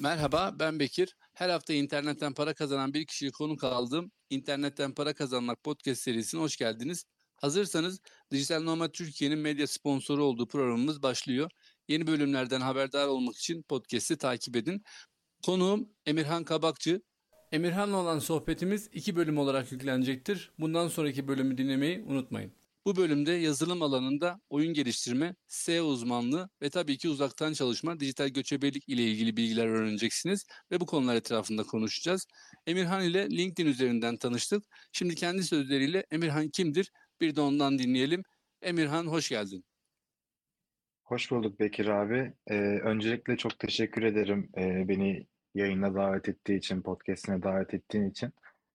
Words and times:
Merhaba 0.00 0.54
ben 0.58 0.80
Bekir. 0.80 1.16
Her 1.34 1.48
hafta 1.48 1.72
internetten 1.72 2.34
para 2.34 2.54
kazanan 2.54 2.94
bir 2.94 3.06
kişiyi 3.06 3.32
konuk 3.32 3.64
aldığım 3.64 4.12
İnternetten 4.30 4.94
Para 4.94 5.14
Kazanmak 5.14 5.62
podcast 5.62 6.02
serisine 6.02 6.40
hoş 6.40 6.56
geldiniz. 6.56 7.04
Hazırsanız 7.36 8.00
Dijital 8.30 8.62
Nomad 8.62 8.92
Türkiye'nin 8.92 9.38
medya 9.38 9.66
sponsoru 9.66 10.24
olduğu 10.24 10.48
programımız 10.48 11.02
başlıyor. 11.02 11.50
Yeni 11.88 12.06
bölümlerden 12.06 12.60
haberdar 12.60 13.08
olmak 13.08 13.36
için 13.36 13.62
podcast'i 13.62 14.16
takip 14.18 14.56
edin. 14.56 14.82
Konuğum 15.46 15.88
Emirhan 16.06 16.44
Kabakçı. 16.44 17.02
Emirhan'la 17.52 17.96
olan 17.96 18.18
sohbetimiz 18.18 18.88
iki 18.92 19.16
bölüm 19.16 19.38
olarak 19.38 19.72
yüklenecektir. 19.72 20.52
Bundan 20.58 20.88
sonraki 20.88 21.28
bölümü 21.28 21.58
dinlemeyi 21.58 22.02
unutmayın. 22.06 22.59
Bu 22.86 22.96
bölümde 22.96 23.32
yazılım 23.32 23.82
alanında 23.82 24.40
oyun 24.50 24.74
geliştirme, 24.74 25.34
SEO 25.48 25.84
uzmanlığı 25.84 26.50
ve 26.62 26.70
tabii 26.70 26.98
ki 26.98 27.08
uzaktan 27.08 27.52
çalışma, 27.52 28.00
dijital 28.00 28.28
göçebelik 28.28 28.88
ile 28.88 29.02
ilgili 29.02 29.36
bilgiler 29.36 29.66
öğreneceksiniz 29.66 30.46
ve 30.70 30.80
bu 30.80 30.86
konular 30.86 31.16
etrafında 31.16 31.62
konuşacağız. 31.62 32.26
Emirhan 32.66 33.04
ile 33.04 33.30
LinkedIn 33.30 33.66
üzerinden 33.66 34.16
tanıştık. 34.16 34.64
Şimdi 34.92 35.14
kendi 35.14 35.42
sözleriyle 35.42 36.04
Emirhan 36.10 36.48
kimdir? 36.48 36.92
Bir 37.20 37.36
de 37.36 37.40
ondan 37.40 37.78
dinleyelim. 37.78 38.22
Emirhan 38.62 39.06
hoş 39.06 39.28
geldin. 39.28 39.64
Hoş 41.04 41.30
bulduk 41.30 41.60
Bekir 41.60 41.86
abi. 41.86 42.32
Ee, 42.46 42.54
öncelikle 42.84 43.36
çok 43.36 43.58
teşekkür 43.58 44.02
ederim 44.02 44.50
ee, 44.58 44.88
beni 44.88 45.26
yayına 45.54 45.94
davet 45.94 46.28
ettiği 46.28 46.58
için, 46.58 46.82
podcastine 46.82 47.42
davet 47.42 47.74
ettiğin 47.74 48.10
için. 48.10 48.32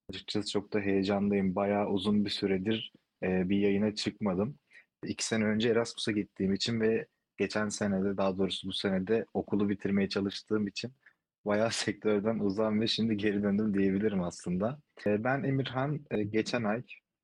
Açıkçası 0.10 0.52
çok 0.52 0.74
da 0.74 0.80
heyecanlıyım. 0.80 1.56
Bayağı 1.56 1.88
uzun 1.88 2.26
bir 2.26 2.30
süredir 2.30 2.94
bir 3.22 3.58
yayına 3.58 3.96
çıkmadım. 3.96 4.60
İki 5.06 5.26
sene 5.26 5.46
önce 5.46 5.70
Erasmus'a 5.70 6.12
gittiğim 6.12 6.54
için 6.54 6.82
ve 6.82 7.08
geçen 7.38 7.70
senede 7.70 8.18
daha 8.18 8.38
doğrusu 8.38 8.68
bu 8.68 8.74
senede 8.74 9.26
okulu 9.34 9.70
bitirmeye 9.70 10.10
çalıştığım 10.10 10.68
için 10.68 10.92
bayağı 11.46 11.72
sektörden 11.72 12.40
uzam 12.40 12.82
ve 12.82 12.88
şimdi 12.88 13.18
geri 13.18 13.44
döndüm 13.44 13.74
diyebilirim 13.74 14.24
aslında. 14.24 14.80
Ben 15.06 15.44
Emirhan 15.44 16.06
geçen 16.30 16.64
ay 16.64 16.84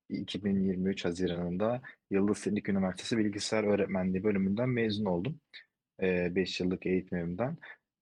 2023 0.09 1.05
Haziran'ında 1.05 1.81
Yıldız 2.09 2.41
Teknik 2.41 2.69
Üniversitesi 2.69 3.17
Bilgisayar 3.17 3.63
Öğretmenliği 3.63 4.23
bölümünden 4.23 4.69
mezun 4.69 5.05
oldum. 5.05 5.39
5 6.01 6.59
yıllık 6.59 6.85
eğitimimden 6.85 7.57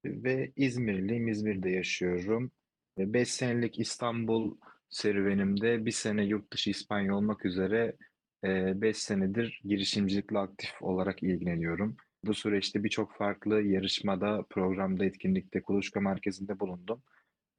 ve 0.05 0.51
İzmirliyim. 0.55 1.27
İzmir'de 1.27 1.69
yaşıyorum. 1.69 2.51
5 2.97 3.31
senelik 3.33 3.79
İstanbul 3.79 4.57
serüvenimde 4.89 5.85
bir 5.85 5.91
sene 5.91 6.25
yurt 6.25 6.53
dışı 6.53 6.69
İspanya 6.69 7.15
olmak 7.15 7.45
üzere 7.45 7.95
5 8.43 8.97
senedir 8.97 9.61
girişimcilikle 9.63 10.39
aktif 10.39 10.81
olarak 10.81 11.23
ilgileniyorum. 11.23 11.97
Bu 12.23 12.33
süreçte 12.33 12.83
birçok 12.83 13.17
farklı 13.17 13.61
yarışmada, 13.61 14.45
programda, 14.49 15.05
etkinlikte, 15.05 15.61
kuluçka 15.61 16.01
merkezinde 16.01 16.59
bulundum. 16.59 17.03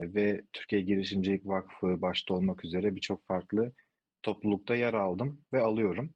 Ve 0.00 0.42
Türkiye 0.52 0.82
Girişimcilik 0.82 1.46
Vakfı 1.46 2.02
başta 2.02 2.34
olmak 2.34 2.64
üzere 2.64 2.96
birçok 2.96 3.26
farklı 3.26 3.72
toplulukta 4.22 4.74
yer 4.74 4.94
aldım 4.94 5.40
ve 5.52 5.60
alıyorum. 5.60 6.14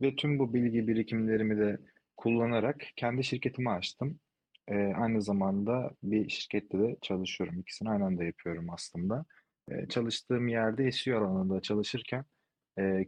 Ve 0.00 0.16
tüm 0.16 0.38
bu 0.38 0.54
bilgi 0.54 0.88
birikimlerimi 0.88 1.58
de 1.58 1.78
kullanarak 2.16 2.82
kendi 2.96 3.24
şirketimi 3.24 3.70
açtım. 3.70 4.20
Ee, 4.68 4.74
aynı 4.74 5.22
zamanda 5.22 5.90
bir 6.02 6.28
şirkette 6.28 6.78
de 6.78 6.96
çalışıyorum. 7.02 7.60
İkisini 7.60 7.90
aynı 7.90 8.04
anda 8.04 8.24
yapıyorum 8.24 8.70
aslında. 8.70 9.24
Çalıştığım 9.88 10.48
yerde 10.48 10.92
SEO 10.92 11.18
alanında 11.18 11.60
çalışırken 11.60 12.24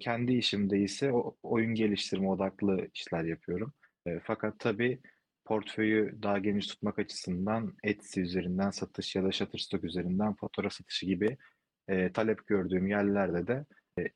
kendi 0.01 0.33
işimde 0.33 0.79
ise 0.79 1.13
oyun 1.43 1.75
geliştirme 1.75 2.29
odaklı 2.29 2.89
işler 2.95 3.25
yapıyorum. 3.25 3.73
Fakat 4.23 4.59
tabii 4.59 5.01
portföyü 5.45 6.23
daha 6.23 6.39
geniş 6.39 6.67
tutmak 6.67 6.98
açısından 6.98 7.75
Etsy 7.85 8.21
üzerinden 8.21 8.71
satış 8.71 9.17
ya 9.17 9.25
da 9.25 9.33
Shutterstock 9.33 9.85
üzerinden 9.85 10.35
fotoğraf 10.35 10.73
satışı 10.73 11.07
gibi 11.07 11.37
talep 12.14 12.47
gördüğüm 12.47 12.86
yerlerde 12.86 13.47
de 13.47 13.64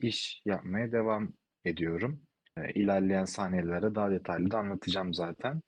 iş 0.00 0.43
yapmaya 0.44 0.93
devam 0.93 1.32
ediyorum. 1.64 2.20
E, 2.56 2.72
ilerleyen 2.72 3.25
saniyelerde 3.25 3.94
daha 3.94 4.10
detaylı 4.10 4.50
da 4.50 4.59
anlatacağım 4.59 5.14
zaten. 5.14 5.62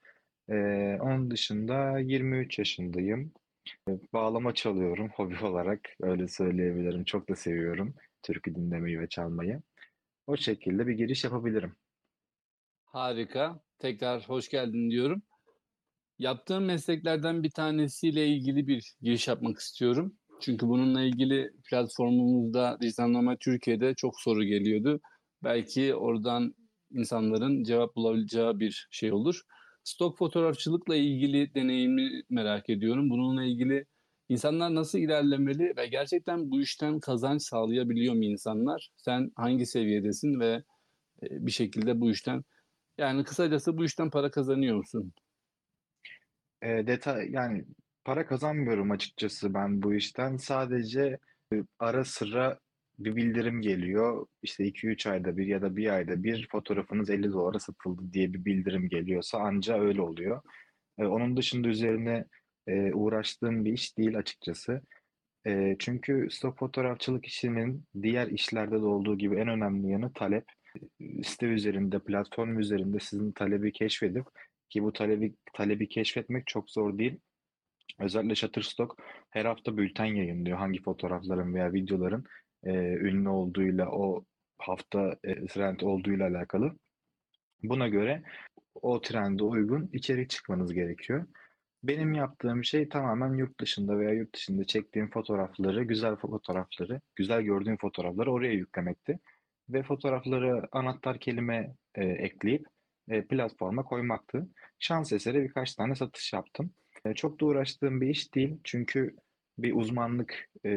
E, 0.49 0.55
onun 1.01 1.31
dışında 1.31 1.99
23 1.99 2.59
yaşındayım. 2.59 3.33
Bağlama 4.13 4.55
çalıyorum 4.55 5.09
hobi 5.17 5.45
olarak 5.45 5.81
öyle 6.01 6.29
söyleyebilirim. 6.29 7.05
Çok 7.05 7.29
da 7.29 7.37
seviyorum 7.37 7.95
türkü 8.23 8.55
dinlemeyi 8.55 9.01
ve 9.01 9.09
çalmayı. 9.09 9.63
O 10.27 10.37
şekilde 10.37 10.87
bir 10.87 10.93
giriş 10.93 11.25
yapabilirim. 11.25 11.77
Harika. 12.85 13.61
Tekrar 13.79 14.29
hoş 14.29 14.49
geldin 14.49 14.91
diyorum. 14.91 15.23
Yaptığım 16.19 16.65
mesleklerden 16.65 17.43
bir 17.43 17.51
tanesiyle 17.51 18.27
ilgili 18.27 18.67
bir 18.67 18.95
giriş 19.01 19.29
yapmak 19.29 19.59
istiyorum. 19.59 20.17
Çünkü 20.41 20.69
bununla 20.69 21.03
ilgili 21.03 21.51
platformumuzda 21.71 22.79
Dijital 22.81 23.37
Türkiye'de 23.41 23.95
çok 23.95 24.21
soru 24.21 24.45
geliyordu. 24.45 25.01
Belki 25.45 25.95
oradan 25.95 26.55
insanların 26.91 27.65
cevap 27.65 27.97
bulabileceği 27.97 28.61
bir 28.61 28.89
şey 28.91 29.13
olur. 29.13 29.43
Stok 29.85 30.19
fotoğrafçılıkla 30.19 30.97
ilgili 30.97 31.55
deneyimi 31.55 32.23
merak 32.31 32.71
ediyorum. 32.71 33.11
Bununla 33.11 33.45
ilgili 33.45 33.87
insanlar 34.29 34.75
nasıl 34.75 34.99
ilerlemeli 34.99 35.77
ve 35.77 35.87
gerçekten 35.87 36.51
bu 36.51 36.61
işten 36.61 37.01
kazanç 37.01 37.43
sağlayabiliyor 37.43 38.15
mu 38.15 38.25
insanlar? 38.25 38.91
Sen 38.97 39.33
hangi 39.37 39.67
seviyedesin 39.67 40.41
ve 40.41 40.63
e, 41.23 41.47
bir 41.47 41.51
şekilde 41.51 42.01
bu 42.01 42.11
işten 42.11 42.45
yani 42.99 43.25
kısacası 43.25 43.77
bu 43.77 43.85
işten 43.85 44.11
para 44.11 44.31
kazanıyor 44.31 44.77
musun? 44.77 45.13
E, 46.63 46.87
detay 46.87 47.31
yani 47.31 47.65
para 48.05 48.27
kazanmıyorum 48.27 48.91
açıkçası 48.91 49.55
ben 49.55 49.83
bu 49.83 49.95
işten. 49.95 50.37
Sadece 50.37 51.19
e, 51.53 51.57
ara 51.79 52.05
sıra 52.05 52.59
bir 53.05 53.17
bildirim 53.17 53.63
geliyor. 53.63 54.27
İşte 54.43 54.65
2-3 54.65 55.11
ayda 55.11 55.37
bir 55.37 55.47
ya 55.47 55.63
da 55.63 55.77
bir 55.77 55.95
ayda 55.95 56.23
bir 56.23 56.49
fotoğrafınız 56.49 57.11
50 57.11 57.33
dolara 57.33 57.59
satıldı 57.59 58.13
diye 58.13 58.33
bir 58.33 58.45
bildirim 58.45 58.89
geliyorsa 58.89 59.39
anca 59.39 59.81
öyle 59.81 60.03
oluyor. 60.03 60.43
E, 60.99 61.05
onun 61.05 61.37
dışında 61.37 61.69
üzerine 61.69 62.25
e, 62.67 62.93
uğraştığım 62.93 63.65
bir 63.65 63.73
iş 63.73 63.99
değil 63.99 64.19
açıkçası. 64.19 64.83
E, 65.47 65.77
çünkü 65.79 66.29
stok 66.31 66.59
fotoğrafçılık 66.59 67.27
işinin 67.27 67.85
diğer 68.03 68.27
işlerde 68.27 68.81
de 68.83 68.87
olduğu 68.87 69.19
gibi 69.19 69.37
en 69.37 69.49
önemli 69.49 69.91
yanı 69.91 70.13
talep. 70.13 70.45
Site 71.25 71.47
üzerinde, 71.47 71.99
platform 71.99 72.59
üzerinde 72.59 73.01
sizin 73.01 73.33
talebi 73.33 73.73
keşfedip 73.73 74.27
ki 74.71 74.83
bu 74.83 74.93
talebi 74.93 75.35
talebi 75.55 75.89
keşfetmek 75.89 76.47
çok 76.47 76.71
zor 76.71 76.99
değil. 76.99 77.21
Özellikle 77.99 78.35
Shutterstock 78.35 78.95
her 79.31 79.45
hafta 79.45 79.77
bülten 79.77 80.05
yayınlıyor 80.05 80.59
hangi 80.59 80.83
fotoğrafların 80.83 81.55
veya 81.55 81.73
videoların 81.73 82.25
e, 82.65 82.73
ünlü 82.75 83.29
olduğuyla 83.29 83.91
o 83.91 84.25
hafta 84.59 85.17
e, 85.25 85.47
trend 85.47 85.81
olduğuyla 85.81 86.29
alakalı. 86.29 86.77
Buna 87.63 87.89
göre 87.89 88.23
o 88.75 89.01
trende 89.01 89.45
uygun 89.45 89.91
içerik 89.93 90.31
çıkmanız 90.31 90.75
gerekiyor. 90.75 91.27
Benim 91.83 92.15
yaptığım 92.15 92.65
şey 92.65 92.89
tamamen 92.89 93.35
yurt 93.35 93.61
dışında 93.61 93.99
veya 93.99 94.11
yurt 94.11 94.35
dışında 94.35 94.65
çektiğim 94.65 95.11
fotoğrafları, 95.11 95.85
güzel 95.85 96.17
fotoğrafları, 96.17 97.01
güzel 97.17 97.43
gördüğüm 97.43 97.77
fotoğrafları 97.77 98.33
oraya 98.33 98.53
yüklemekti. 98.53 99.19
Ve 99.69 99.83
fotoğrafları 99.83 100.63
anahtar 100.73 101.19
kelime 101.19 101.75
e, 101.95 102.05
ekleyip 102.05 102.67
e, 103.09 103.27
platforma 103.27 103.85
koymaktı. 103.85 104.49
Şans 104.79 105.13
eseri 105.13 105.43
birkaç 105.43 105.75
tane 105.75 105.95
satış 105.95 106.33
yaptım. 106.33 106.75
E, 107.05 107.15
çok 107.15 107.41
da 107.41 107.47
uğraştığım 107.47 108.01
bir 108.01 108.09
iş 108.09 108.35
değil 108.35 108.61
çünkü 108.65 109.17
bir 109.59 109.75
uzmanlık 109.77 110.49
e, 110.65 110.71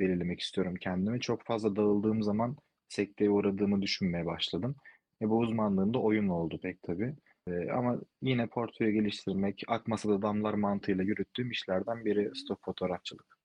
belirlemek 0.00 0.40
istiyorum 0.40 0.74
kendime. 0.80 1.20
Çok 1.20 1.42
fazla 1.42 1.76
dağıldığım 1.76 2.22
zaman 2.22 2.56
sekteye 2.88 3.30
uğradığımı 3.30 3.82
düşünmeye 3.82 4.26
başladım. 4.26 4.76
E, 5.22 5.30
bu 5.30 5.38
uzmanlığım 5.38 5.94
da 5.94 5.98
oyun 5.98 6.28
oldu 6.28 6.58
pek 6.62 6.82
tabii. 6.82 7.14
E, 7.48 7.70
ama 7.70 8.00
yine 8.22 8.46
portföyü 8.46 8.92
geliştirmek, 8.92 9.62
akmasa 9.68 10.08
da 10.08 10.22
damlar 10.22 10.54
mantığıyla 10.54 11.04
yürüttüğüm 11.04 11.50
işlerden 11.50 12.04
biri 12.04 12.30
stok 12.34 12.64
fotoğrafçılık. 12.64 13.38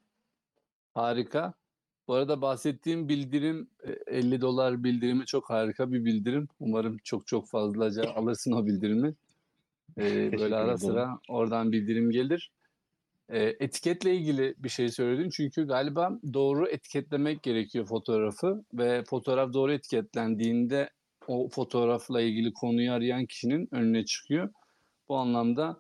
Harika. 0.94 1.54
Bu 2.08 2.14
arada 2.14 2.42
bahsettiğim 2.42 3.10
bildirim 3.10 3.70
50 4.08 4.42
dolar 4.42 4.84
bildirimi 4.84 5.26
çok 5.26 5.50
harika 5.50 5.92
bir 5.92 6.06
bildirim. 6.06 6.48
Umarım 6.60 6.98
çok 7.04 7.28
çok 7.28 7.50
fazlaca 7.50 8.04
alırsın 8.14 8.52
o 8.52 8.66
bildirimi. 8.66 9.14
Ee, 9.98 10.32
böyle 10.32 10.56
ara 10.56 10.78
sıra 10.78 11.20
oradan 11.30 11.72
bildirim 11.72 12.12
gelir. 12.12 12.52
Etiketle 13.30 14.16
ilgili 14.16 14.56
bir 14.58 14.70
şey 14.70 14.90
söyledin 14.90 15.30
çünkü 15.30 15.68
galiba 15.68 16.20
doğru 16.34 16.68
etiketlemek 16.68 17.44
gerekiyor 17.44 17.86
fotoğrafı 17.86 18.64
ve 18.74 19.04
fotoğraf 19.04 19.54
doğru 19.54 19.72
etiketlendiğinde 19.74 20.90
o 21.28 21.50
fotoğrafla 21.50 22.22
ilgili 22.22 22.54
konuyu 22.54 22.92
arayan 22.92 23.26
kişinin 23.26 23.68
önüne 23.72 24.06
çıkıyor. 24.06 24.50
Bu 25.10 25.18
anlamda 25.18 25.78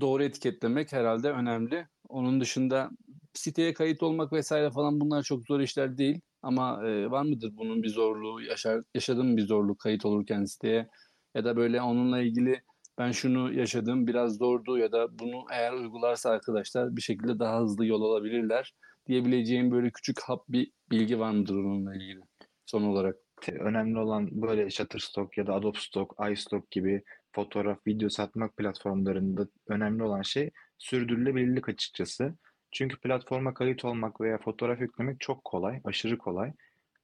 doğru 0.00 0.24
etiketlemek 0.24 0.92
herhalde 0.92 1.30
önemli. 1.30 1.86
Onun 2.08 2.40
dışında 2.40 2.90
siteye 3.34 3.74
kayıt 3.74 4.02
olmak 4.02 4.32
vesaire 4.32 4.70
falan 4.70 5.00
bunlar 5.00 5.22
çok 5.22 5.46
zor 5.46 5.60
işler 5.60 5.98
değil. 5.98 6.20
Ama 6.42 6.88
e, 6.88 7.10
var 7.10 7.22
mıdır 7.22 7.50
bunun 7.56 7.82
bir 7.82 7.88
zorluğu? 7.88 8.42
Yaşar, 8.42 8.82
yaşadın 8.94 9.26
mı 9.26 9.36
bir 9.36 9.46
zorluk 9.46 9.78
kayıt 9.78 10.04
olurken 10.04 10.44
siteye? 10.44 10.88
Ya 11.34 11.44
da 11.44 11.56
böyle 11.56 11.82
onunla 11.82 12.20
ilgili 12.20 12.62
ben 12.98 13.10
şunu 13.10 13.52
yaşadım 13.52 14.06
biraz 14.06 14.36
zordu 14.36 14.78
ya 14.78 14.92
da 14.92 15.18
bunu 15.18 15.44
eğer 15.52 15.72
uygularsa 15.72 16.30
arkadaşlar 16.30 16.96
bir 16.96 17.02
şekilde 17.02 17.38
daha 17.38 17.60
hızlı 17.60 17.86
yol 17.86 18.02
alabilirler 18.02 18.74
diyebileceğim 19.06 19.70
böyle 19.70 19.90
küçük 19.90 20.20
hap 20.20 20.48
bir 20.48 20.72
bilgi 20.90 21.18
var 21.18 21.30
mıdır 21.30 21.54
onunla 21.54 21.94
ilgili 21.94 22.20
son 22.66 22.82
olarak? 22.82 23.16
Önemli 23.48 23.98
olan 23.98 24.42
böyle 24.42 24.70
Shutterstock 24.70 25.38
ya 25.38 25.46
da 25.46 25.54
Adobe 25.54 25.78
Stock, 25.78 26.14
iStock 26.32 26.70
gibi 26.70 27.02
fotoğraf, 27.32 27.86
video 27.86 28.08
satmak 28.08 28.56
platformlarında 28.56 29.46
önemli 29.68 30.02
olan 30.02 30.22
şey 30.22 30.50
sürdürülebilirlik 30.78 31.68
açıkçası. 31.68 32.34
Çünkü 32.72 33.00
platforma 33.00 33.54
kayıt 33.54 33.84
olmak 33.84 34.20
veya 34.20 34.38
fotoğraf 34.38 34.80
yüklemek 34.80 35.20
çok 35.20 35.44
kolay, 35.44 35.80
aşırı 35.84 36.18
kolay. 36.18 36.52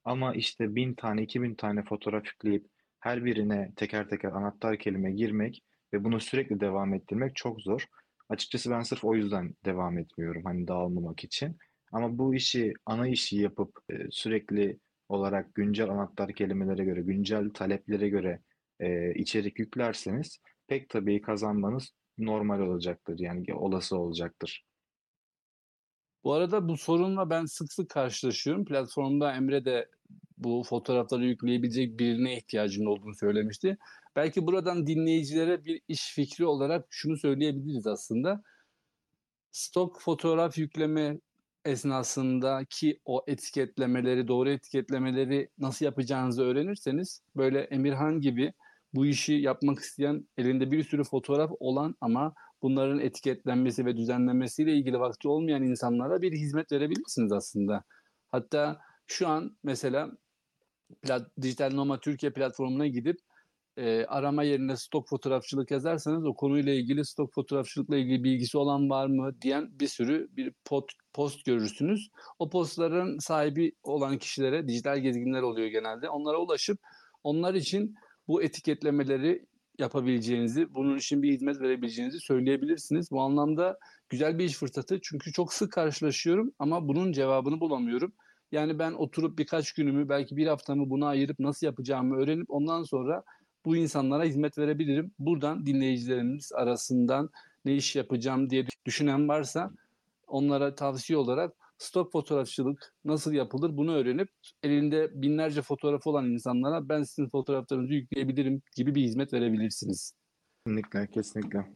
Ama 0.05 0.35
işte 0.35 0.75
bin 0.75 0.94
tane, 0.94 1.23
iki 1.23 1.43
bin 1.43 1.55
tane 1.55 1.82
fotoğraf 1.82 2.26
yükleyip 2.26 2.67
her 3.00 3.25
birine 3.25 3.73
teker 3.76 4.08
teker 4.08 4.32
anahtar 4.32 4.79
kelime 4.79 5.12
girmek 5.12 5.62
ve 5.93 6.05
bunu 6.05 6.20
sürekli 6.20 6.61
devam 6.61 6.94
ettirmek 6.94 7.37
çok 7.37 7.61
zor. 7.61 7.87
Açıkçası 8.29 8.70
ben 8.70 8.82
sırf 8.82 9.05
o 9.05 9.14
yüzden 9.14 9.55
devam 9.64 9.99
etmiyorum 9.99 10.44
hani 10.44 10.69
dağılmamak 10.69 11.25
için. 11.25 11.56
Ama 11.93 12.19
bu 12.19 12.35
işi 12.35 12.75
ana 12.87 13.08
işi 13.08 13.37
yapıp 13.37 13.79
e, 13.90 13.94
sürekli 14.11 14.79
olarak 15.08 15.55
güncel 15.55 15.90
anahtar 15.90 16.32
kelimelere 16.32 16.85
göre, 16.85 17.00
güncel 17.02 17.50
taleplere 17.50 18.08
göre 18.08 18.40
e, 18.81 19.14
içerik 19.14 19.58
yüklerseniz 19.58 20.40
pek 20.67 20.88
tabii 20.88 21.20
kazanmanız 21.20 21.93
normal 22.19 22.61
olacaktır. 22.61 23.19
Yani 23.19 23.55
olası 23.55 23.99
olacaktır. 23.99 24.64
Bu 26.25 26.32
arada 26.32 26.69
bu 26.69 26.76
sorunla 26.76 27.31
ben 27.31 27.44
sık 27.44 27.73
sık 27.73 27.90
karşılaşıyorum. 27.90 28.64
Platformda 28.64 29.35
Emre 29.35 29.64
de 29.64 29.88
bu 30.38 30.62
fotoğrafları 30.69 31.25
yükleyebilecek 31.25 31.99
birine 31.99 32.37
ihtiyacının 32.37 32.87
olduğunu 32.87 33.14
söylemişti. 33.14 33.78
Belki 34.16 34.46
buradan 34.46 34.87
dinleyicilere 34.87 35.64
bir 35.64 35.81
iş 35.88 36.14
fikri 36.14 36.46
olarak 36.46 36.87
şunu 36.90 37.16
söyleyebiliriz 37.16 37.87
aslında. 37.87 38.43
Stok 39.52 40.00
fotoğraf 40.00 40.58
yükleme 40.58 41.19
esnasındaki 41.64 43.00
o 43.05 43.25
etiketlemeleri, 43.26 44.28
doğru 44.28 44.50
etiketlemeleri 44.50 45.49
nasıl 45.58 45.84
yapacağınızı 45.84 46.44
öğrenirseniz 46.44 47.22
böyle 47.37 47.61
Emirhan 47.61 48.20
gibi 48.20 48.52
bu 48.94 49.06
işi 49.06 49.32
yapmak 49.32 49.78
isteyen 49.78 50.28
elinde 50.38 50.70
bir 50.70 50.84
sürü 50.84 51.04
fotoğraf 51.04 51.50
olan 51.61 51.94
ama 52.00 52.34
bunların 52.62 53.00
etiketlenmesi 53.00 53.87
ve 53.87 53.96
düzenlenmesiyle 53.96 54.72
ilgili 54.72 55.00
vakti 55.00 55.28
olmayan 55.28 55.62
insanlara 55.62 56.22
bir 56.22 56.32
hizmet 56.32 56.72
verebilirsiniz 56.72 57.32
aslında. 57.32 57.84
Hatta 58.28 58.81
şu 59.08 59.28
an 59.28 59.56
mesela 59.62 60.10
Dijital 61.43 61.70
Noma 61.75 62.00
Türkiye 62.00 62.32
platformuna 62.32 62.87
gidip 62.87 63.19
e, 63.76 64.05
arama 64.05 64.43
yerine 64.43 64.76
stok 64.76 65.08
fotoğrafçılık 65.08 65.70
yazarsanız 65.70 66.26
o 66.26 66.34
konuyla 66.34 66.72
ilgili 66.72 67.05
stok 67.05 67.34
fotoğrafçılıkla 67.34 67.96
ilgili 67.96 68.25
bilgisi 68.25 68.58
olan 68.58 68.90
var 68.90 69.06
mı 69.06 69.43
diyen 69.43 69.81
bir 69.81 69.88
sürü 69.88 70.28
bir 70.37 70.52
pot, 70.64 70.93
post 71.12 71.44
görürsünüz. 71.44 72.08
O 72.38 72.50
postların 72.50 73.19
sahibi 73.19 73.72
olan 73.82 74.19
kişilere 74.19 74.69
dijital 74.69 74.99
gezginler 74.99 75.43
oluyor 75.43 75.69
genelde. 75.69 76.08
Onlara 76.08 76.38
ulaşıp 76.38 76.78
onlar 77.25 77.54
için 77.54 77.94
bu 78.28 78.43
etiketlemeleri 78.43 79.46
yapabileceğinizi, 79.78 80.75
bunun 80.75 80.99
için 80.99 81.22
bir 81.22 81.32
hizmet 81.32 81.61
verebileceğinizi 81.61 82.20
söyleyebilirsiniz. 82.20 83.11
Bu 83.11 83.20
anlamda 83.20 83.78
güzel 84.08 84.38
bir 84.38 84.44
iş 84.44 84.54
fırsatı. 84.54 84.99
Çünkü 85.02 85.32
çok 85.32 85.52
sık 85.52 85.72
karşılaşıyorum 85.72 86.52
ama 86.58 86.88
bunun 86.88 87.12
cevabını 87.12 87.61
bulamıyorum. 87.61 88.12
Yani 88.52 88.78
ben 88.78 88.92
oturup 88.92 89.38
birkaç 89.38 89.72
günümü 89.72 90.08
belki 90.08 90.36
bir 90.36 90.46
haftamı 90.46 90.90
buna 90.90 91.06
ayırıp 91.06 91.38
nasıl 91.38 91.66
yapacağımı 91.66 92.16
öğrenip 92.16 92.50
ondan 92.50 92.82
sonra 92.82 93.22
bu 93.64 93.76
insanlara 93.76 94.24
hizmet 94.24 94.58
verebilirim. 94.58 95.12
Buradan 95.18 95.66
dinleyicilerimiz 95.66 96.52
arasından 96.52 97.30
ne 97.64 97.76
iş 97.76 97.96
yapacağım 97.96 98.50
diye 98.50 98.66
düşünen 98.86 99.28
varsa 99.28 99.70
onlara 100.26 100.74
tavsiye 100.74 101.16
olarak 101.16 101.54
stok 101.78 102.12
fotoğrafçılık 102.12 102.94
nasıl 103.04 103.32
yapılır 103.32 103.76
bunu 103.76 103.94
öğrenip 103.94 104.28
elinde 104.62 105.22
binlerce 105.22 105.62
fotoğraf 105.62 106.06
olan 106.06 106.26
insanlara 106.26 106.88
ben 106.88 107.02
sizin 107.02 107.28
fotoğraflarınızı 107.28 107.94
yükleyebilirim 107.94 108.62
gibi 108.76 108.94
bir 108.94 109.02
hizmet 109.02 109.32
verebilirsiniz. 109.32 110.12
Kesinlikle, 110.66 111.06
kesinlikle. 111.06 111.72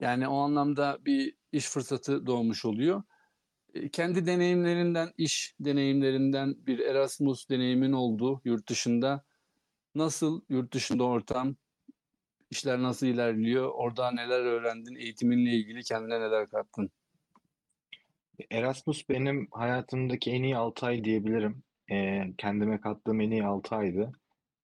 Yani 0.00 0.28
o 0.28 0.36
anlamda 0.36 0.98
bir 1.06 1.34
iş 1.52 1.68
fırsatı 1.68 2.26
doğmuş 2.26 2.64
oluyor. 2.64 3.02
Kendi 3.92 4.26
deneyimlerinden, 4.26 5.12
iş 5.18 5.54
deneyimlerinden 5.60 6.66
bir 6.66 6.78
Erasmus 6.78 7.48
deneyimin 7.48 7.92
olduğu 7.92 8.40
yurt 8.44 8.68
dışında 8.68 9.24
nasıl 9.94 10.40
yurt 10.48 10.74
dışında 10.74 11.04
ortam, 11.04 11.56
işler 12.50 12.82
nasıl 12.82 13.06
ilerliyor, 13.06 13.70
orada 13.74 14.10
neler 14.10 14.40
öğrendin, 14.40 14.94
eğitiminle 14.94 15.50
ilgili 15.50 15.82
kendine 15.82 16.20
neler 16.20 16.48
kattın? 16.48 16.90
Erasmus 18.50 19.08
benim 19.08 19.48
hayatımdaki 19.50 20.30
en 20.30 20.42
iyi 20.42 20.56
6 20.56 20.86
ay 20.86 21.04
diyebilirim. 21.04 21.62
E, 21.90 22.22
kendime 22.38 22.80
kattığım 22.80 23.20
en 23.20 23.30
iyi 23.30 23.44
6 23.44 23.76
aydı. 23.76 24.12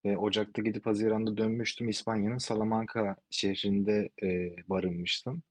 E, 0.04 0.16
Ocak'ta 0.16 0.62
gidip 0.62 0.86
Haziran'da 0.86 1.36
dönmüştüm. 1.36 1.88
İspanya'nın 1.88 2.38
Salamanca 2.38 3.16
şehrinde 3.30 4.08
e, 4.22 4.56
barınmıştım. 4.68 5.42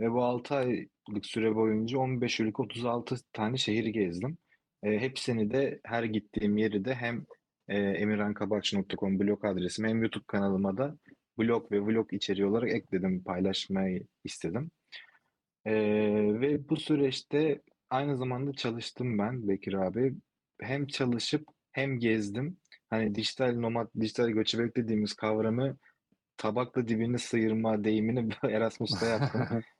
Ve 0.00 0.12
bu 0.12 0.24
6 0.24 0.54
aylık 0.54 1.26
süre 1.26 1.54
boyunca 1.54 1.98
15 1.98 2.40
ülke 2.40 2.62
36 2.62 3.16
tane 3.32 3.56
şehir 3.56 3.86
gezdim. 3.86 4.38
E, 4.82 4.98
hepsini 4.98 5.50
de 5.50 5.80
her 5.84 6.04
gittiğim 6.04 6.56
yeri 6.56 6.84
de 6.84 6.94
hem 6.94 7.24
e, 7.68 7.78
emirhankabakçı.com 7.78 9.18
blog 9.18 9.44
adresim 9.44 9.84
hem 9.84 10.02
YouTube 10.02 10.24
kanalıma 10.26 10.76
da 10.76 10.96
blog 11.38 11.72
ve 11.72 11.80
vlog 11.80 12.12
içeriği 12.12 12.46
olarak 12.46 12.70
ekledim, 12.70 13.24
paylaşmayı 13.24 14.06
istedim. 14.24 14.70
Ee, 15.64 15.72
ve 16.40 16.68
bu 16.68 16.76
süreçte 16.76 17.62
aynı 17.90 18.16
zamanda 18.16 18.52
çalıştım 18.52 19.18
ben 19.18 19.48
Bekir 19.48 19.72
abi. 19.72 20.14
Hem 20.60 20.86
çalışıp 20.86 21.48
hem 21.72 21.98
gezdim. 21.98 22.56
Hani 22.90 23.14
dijital 23.14 23.54
nomad, 23.54 23.88
dijital 24.00 24.28
göçebek 24.28 24.76
dediğimiz 24.76 25.14
kavramı 25.14 25.76
tabakla 26.36 26.88
dibini 26.88 27.18
sıyırma 27.18 27.84
deyimini 27.84 28.28
Erasmus'ta 28.42 29.06
yaptım. 29.06 29.62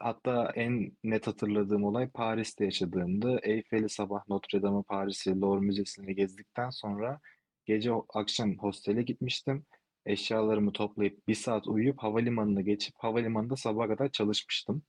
Hatta 0.00 0.52
en 0.54 0.92
net 1.04 1.26
hatırladığım 1.26 1.84
olay 1.84 2.08
Paris'te 2.08 2.64
yaşadığımdı. 2.64 3.40
Eyfel'i 3.42 3.88
sabah 3.88 4.28
Notre 4.28 4.62
Dame'ı 4.62 4.82
Paris'i 4.82 5.40
Louvre 5.40 5.66
Müzesi'ni 5.66 6.14
gezdikten 6.14 6.70
sonra 6.70 7.20
gece 7.66 7.90
akşam 8.14 8.58
hostele 8.58 9.02
gitmiştim. 9.02 9.64
Eşyalarımı 10.06 10.72
toplayıp 10.72 11.28
bir 11.28 11.34
saat 11.34 11.68
uyuyup 11.68 12.02
havalimanına 12.02 12.60
geçip 12.60 12.94
havalimanında 12.98 13.56
sabaha 13.56 13.88
kadar 13.88 14.10
çalışmıştım. 14.10 14.82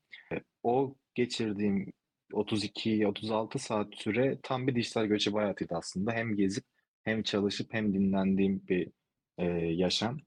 O 0.63 0.95
geçirdiğim 1.15 1.93
32-36 2.33 3.59
saat 3.59 3.87
süre 3.95 4.39
tam 4.43 4.67
bir 4.67 4.75
dijital 4.75 5.05
göçebe 5.05 5.37
hayatıydı 5.37 5.75
aslında. 5.75 6.11
Hem 6.11 6.35
gezip 6.35 6.63
hem 7.03 7.23
çalışıp 7.23 7.73
hem 7.73 7.93
dinlendiğim 7.93 8.67
bir 8.67 8.91
e, 9.37 9.45
yaşam. 9.55 10.17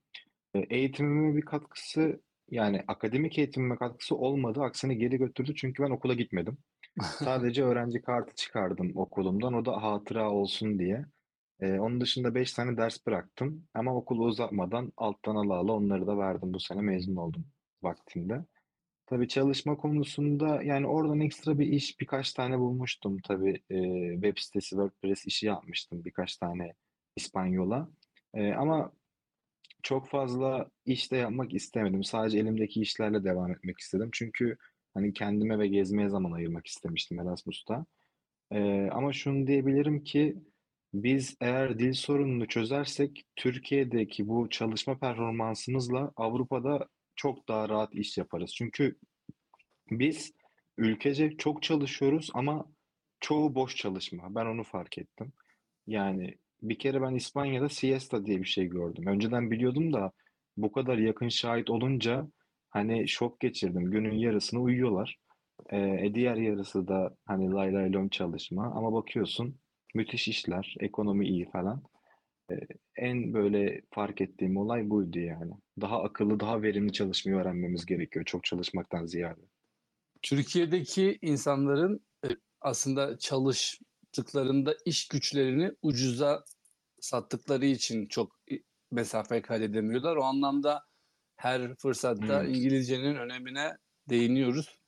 E, 0.55 0.59
eğitimime 0.59 1.37
bir 1.37 1.43
katkısı 1.43 2.21
yani 2.52 2.85
akademik 2.88 3.38
eğitimime 3.38 3.76
katkısı 3.76 4.16
olmadı. 4.16 4.62
Aksine 4.62 4.94
geri 4.94 5.16
götürdü 5.18 5.54
çünkü 5.56 5.82
ben 5.82 5.90
okula 5.90 6.14
gitmedim. 6.14 6.59
Sadece 7.18 7.64
öğrenci 7.64 8.02
kartı 8.02 8.35
çıkardım 8.35 8.92
okulumdan. 8.97 9.54
O 9.54 9.64
da 9.64 9.82
hatıra 9.82 10.30
olsun 10.30 10.78
diye. 10.78 11.06
Ee, 11.61 11.78
onun 11.78 12.00
dışında 12.00 12.35
5 12.35 12.52
tane 12.52 12.76
ders 12.76 13.06
bıraktım. 13.06 13.64
Ama 13.75 13.97
okulu 13.97 14.25
uzatmadan 14.25 14.92
alttan 14.97 15.37
ala 15.37 15.54
ala 15.54 15.73
onları 15.73 16.06
da 16.06 16.18
verdim. 16.18 16.54
Bu 16.54 16.61
sene 16.61 16.80
mezun 16.80 17.16
oldum 17.16 17.44
vaktinde. 17.82 18.44
Tabii 19.06 19.28
çalışma 19.28 19.76
konusunda 19.76 20.62
yani 20.62 20.87
oradan 20.87 21.21
ekstra 21.21 21.59
bir 21.59 21.66
iş 21.66 22.00
birkaç 22.00 22.32
tane 22.32 22.59
bulmuştum. 22.59 23.18
Tabii 23.18 23.62
e, 23.71 23.78
web 24.14 24.38
sitesi 24.38 24.68
WordPress 24.68 25.26
işi 25.26 25.47
yapmıştım 25.47 26.04
birkaç 26.04 26.37
tane 26.37 26.75
İspanyola. 27.16 27.88
E, 28.35 28.52
ama 28.52 28.92
çok 29.83 30.09
fazla 30.09 30.71
iş 30.87 31.12
de 31.12 31.17
yapmak 31.17 31.55
istemedim. 31.55 32.05
Sadece 32.05 32.39
elimdeki 32.39 32.81
işlerle 32.81 33.25
devam 33.25 33.53
etmek 33.53 33.79
istedim. 33.79 34.09
Çünkü 34.12 34.57
hani 34.95 35.12
kendime 35.12 35.59
ve 35.59 35.69
gezmeye 35.69 36.09
zaman 36.09 36.33
ayırmak 36.33 36.67
istemiştim 36.67 37.21
Erasmus'ta. 37.21 37.87
E, 38.51 38.89
ama 38.93 39.12
şunu 39.12 39.47
diyebilirim 39.47 40.05
ki 40.05 40.37
biz 40.95 41.37
eğer 41.41 41.79
dil 41.79 41.93
sorununu 41.93 42.49
çözersek 42.49 43.25
Türkiye'deki 43.37 44.29
bu 44.29 44.49
çalışma 44.51 44.99
performansımızla 44.99 46.12
Avrupa'da 46.17 46.89
çok 47.17 47.49
daha 47.49 47.69
rahat 47.69 47.95
iş 47.95 48.19
yaparız. 48.19 48.55
Çünkü 48.55 48.97
biz 49.91 50.33
ülkece 50.79 51.37
çok 51.37 51.62
çalışıyoruz 51.62 52.31
ama 52.35 52.67
çoğu 53.21 53.55
boş 53.55 53.77
çalışma. 53.77 54.35
Ben 54.35 54.47
onu 54.47 54.65
fark 54.65 54.99
ettim. 54.99 55.33
Yani 55.87 56.39
bir 56.62 56.78
kere 56.78 57.02
ben 57.02 57.14
İspanya'da 57.14 57.69
siesta 57.69 58.26
diye 58.26 58.38
bir 58.38 58.45
şey 58.45 58.66
gördüm. 58.66 59.07
Önceden 59.07 59.50
biliyordum 59.50 59.92
da 59.92 60.12
bu 60.57 60.73
kadar 60.73 60.99
yakın 60.99 61.28
şahit 61.28 61.71
olunca 61.71 62.28
hani 62.71 63.09
şok 63.09 63.40
geçirdim. 63.40 63.90
Günün 63.90 64.14
yarısını 64.14 64.61
uyuyorlar. 64.61 65.19
Ee, 65.73 66.11
diğer 66.14 66.37
yarısı 66.37 66.88
da 66.88 67.16
hani 67.26 67.50
lay 67.50 67.75
lay 67.75 67.92
lom 67.92 68.09
çalışma. 68.09 68.64
Ama 68.75 68.92
bakıyorsun 68.92 69.57
müthiş 69.95 70.28
işler, 70.28 70.76
ekonomi 70.81 71.28
iyi 71.28 71.50
falan. 71.50 71.83
Eee, 72.50 72.66
en 72.97 73.35
böyle 73.35 73.83
fark 73.90 74.21
ettiğim 74.21 74.57
olay 74.57 74.90
buydu 74.90 75.19
yani. 75.19 75.52
Daha 75.81 76.02
akıllı, 76.02 76.40
daha 76.40 76.62
verimli 76.62 76.92
çalışmayı 76.92 77.38
öğrenmemiz 77.38 77.87
gerekiyor 77.87 78.25
çok 78.25 78.45
çalışmaktan 78.45 79.07
ziyade. 79.07 79.40
Türkiye'deki 80.23 81.19
insanların, 81.23 82.00
eee, 82.25 82.37
aslında 82.61 83.19
çalıştıklarında 84.12 84.75
iş 84.85 85.09
güçlerini 85.09 85.73
ucuza 85.83 86.45
sattıkları 87.00 87.66
için 87.66 88.07
çok 88.07 88.33
mesafe 88.90 89.42
kaydedemiyorlar. 89.42 90.16
O 90.16 90.25
anlamda 90.25 90.85
her 91.37 91.76
fırsatta 91.76 92.42
Evet. 92.45 92.57
İngilizcenin 92.57 93.16
önemine 93.16 93.76
değiniyoruz. 94.09 94.78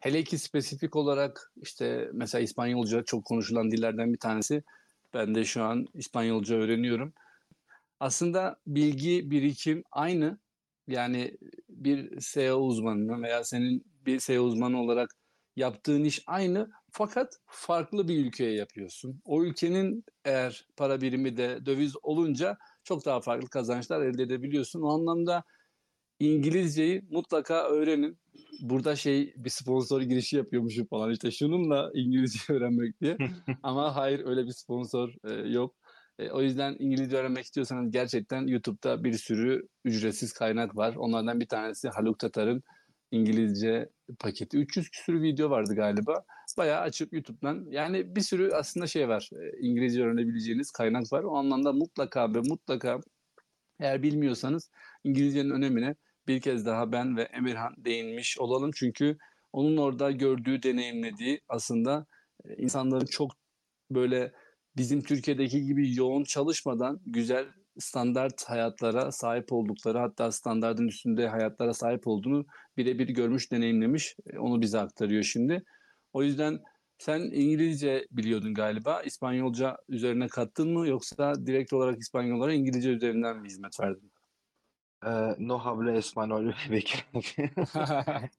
Hele 0.00 0.24
ki 0.24 0.38
spesifik 0.38 0.96
olarak, 0.96 1.52
işte, 1.56 2.10
mesela 2.12 2.42
İspanyolca 2.42 3.04
çok 3.04 3.24
konuşulan 3.24 3.70
dillerden 3.70 4.12
bir 4.12 4.18
tanesi. 4.18 4.62
Ben 5.14 5.34
de 5.34 5.44
şu 5.44 5.62
an 5.62 5.86
İspanyolca 5.94 6.56
öğreniyorum. 6.56 7.12
Aslında 8.00 8.56
bilgi, 8.66 9.30
birikim 9.30 9.84
aynı. 9.92 10.38
Yani 10.88 11.36
bir 11.68 12.20
SEO 12.20 12.58
uzmanının 12.58 13.22
veya 13.22 13.44
senin 13.44 13.84
bir 14.06 14.20
SEO 14.20 14.44
uzmanı 14.44 14.80
olarak 14.80 15.10
yaptığın 15.56 16.04
iş 16.04 16.22
aynı 16.26 16.70
fakat 16.92 17.40
farklı 17.46 18.08
bir 18.08 18.26
ülkeye 18.26 18.52
yapıyorsun. 18.54 19.20
O 19.24 19.44
ülkenin 19.44 20.04
eğer 20.24 20.66
para 20.76 21.00
birimi 21.00 21.36
de 21.36 21.66
döviz 21.66 21.94
olunca 22.02 22.58
çok 22.84 23.06
daha 23.06 23.20
farklı 23.20 23.48
kazançlar 23.48 24.02
elde 24.02 24.22
edebiliyorsun. 24.22 24.82
O 24.82 24.88
anlamda 24.88 25.44
İngilizceyi 26.20 27.02
mutlaka 27.10 27.68
öğrenin. 27.68 28.18
Burada 28.62 28.96
şey 28.96 29.34
bir 29.36 29.50
sponsor 29.50 30.02
girişi 30.02 30.36
yapıyormuşum 30.36 30.86
falan 30.86 31.10
işte 31.10 31.30
şununla 31.30 31.90
İngilizce 31.94 32.38
öğrenmek 32.52 33.00
diye. 33.00 33.16
Ama 33.62 33.96
hayır 33.96 34.26
öyle 34.26 34.46
bir 34.46 34.52
sponsor, 34.52 35.14
eee, 35.26 35.52
yok. 35.52 35.74
Eee, 36.18 36.30
o 36.30 36.42
yüzden 36.42 36.76
İngilizce 36.78 37.16
öğrenmek 37.16 37.44
istiyorsanız 37.44 37.90
gerçekten 37.90 38.46
YouTube'da 38.46 39.04
bir 39.04 39.12
sürü 39.12 39.68
ücretsiz 39.84 40.32
kaynak 40.32 40.76
var. 40.76 40.94
Onlardan 40.96 41.40
bir 41.40 41.48
tanesi 41.48 41.88
Haluk 41.88 42.18
Tatar'ın 42.18 42.62
İngilizce 43.10 43.88
paketi. 44.18 44.58
300 44.58 44.90
küsur 44.90 45.22
video 45.22 45.50
vardı 45.50 45.74
galiba. 45.74 46.24
Bayağı 46.58 46.80
açıp 46.80 47.12
YouTube'dan 47.12 47.66
yani 47.70 48.16
bir 48.16 48.20
sürü 48.20 48.50
aslında 48.52 48.86
şey 48.86 49.08
var, 49.08 49.30
eee, 49.32 49.52
İngilizce 49.60 50.02
öğrenebileceğiniz 50.04 50.70
kaynak 50.70 51.12
var. 51.12 51.22
O 51.24 51.36
anlamda 51.36 51.72
mutlaka 51.72 52.34
ve 52.34 52.40
mutlaka 52.40 53.00
eğer 53.80 54.02
bilmiyorsanız 54.02 54.70
İngilizcenin 55.04 55.50
önemine 55.50 55.96
bir 56.28 56.40
kez 56.40 56.66
daha 56.66 56.92
ben 56.92 57.16
ve 57.16 57.22
Emirhan 57.22 57.74
değinmiş 57.78 58.38
olalım. 58.38 58.70
Çünkü 58.76 59.18
onun 59.52 59.76
orada 59.76 60.10
gördüğü, 60.10 60.62
deneyimlediği 60.62 61.40
aslında, 61.48 62.06
eee, 62.44 62.54
insanların 62.58 63.06
çok 63.06 63.32
böyle 63.90 64.32
bizim 64.76 65.02
Türkiye'deki 65.02 65.64
gibi 65.66 65.96
yoğun 65.96 66.24
çalışmadan 66.24 67.00
güzel 67.06 67.46
standart 67.78 68.44
hayatlara 68.44 69.12
sahip 69.12 69.52
oldukları 69.52 69.98
hatta 69.98 70.32
standardın 70.32 70.88
üstünde 70.88 71.28
hayatlara 71.28 71.74
sahip 71.74 72.06
olduğunu 72.06 72.46
bire 72.76 72.98
bir 72.98 73.08
görmüş, 73.08 73.52
deneyimlemiş. 73.52 74.16
Eee, 74.32 74.38
onu 74.38 74.62
bize 74.62 74.78
aktarıyor 74.80 75.22
şimdi. 75.22 75.62
O 76.12 76.22
yüzden 76.22 76.60
sen 76.98 77.20
İngilizce 77.20 78.06
biliyordun 78.10 78.54
galiba. 78.54 79.02
İspanyolca 79.02 79.76
üzerine 79.88 80.28
kattın 80.28 80.68
mı 80.72 80.88
yoksa 80.88 81.46
direkt 81.46 81.72
olarak 81.72 81.98
İspanyollara 82.00 82.52
İngilizce 82.52 82.90
üzerinden 82.90 83.36
mi 83.36 83.48
hizmet 83.48 83.80
verdin? 83.80 84.12
Eee, 85.04 85.36
no 85.38 85.58
habla 85.58 85.92
español 85.92 86.52
Bekir. 86.70 87.04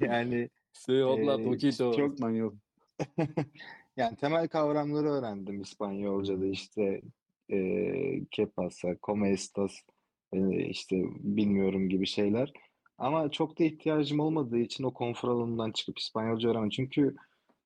Yani, 0.00 0.48
Sí, 0.72 0.92
habla 1.02 1.38
ç 1.38 1.44
poquito 1.44 1.92
çok 1.96 2.18
español. 2.18 2.52
yani 3.96 4.16
temel 4.16 4.48
kavramları 4.48 5.06
öğrendim 5.08 5.60
İspanyolcada 5.60 6.46
işte, 6.46 7.00
eee, 7.48 8.24
¿qué 8.30 8.46
pasa, 8.46 8.88
cómo 8.88 9.26
estás, 9.26 9.72
eee, 10.32 10.68
işte 10.70 10.96
bilmiyorum 11.20 11.88
gibi 11.88 12.06
şeyler. 12.06 12.52
Ama 12.98 13.30
çok 13.30 13.58
da 13.58 13.64
ihtiyacım 13.64 14.20
olmadığı 14.20 14.58
için 14.58 14.84
o 14.84 14.92
konfor 14.94 15.28
alanından 15.28 15.72
çıkıp 15.72 15.98
İspanyolca 15.98 16.50
öğrenmedim. 16.50 16.70
Çünkü 16.70 17.16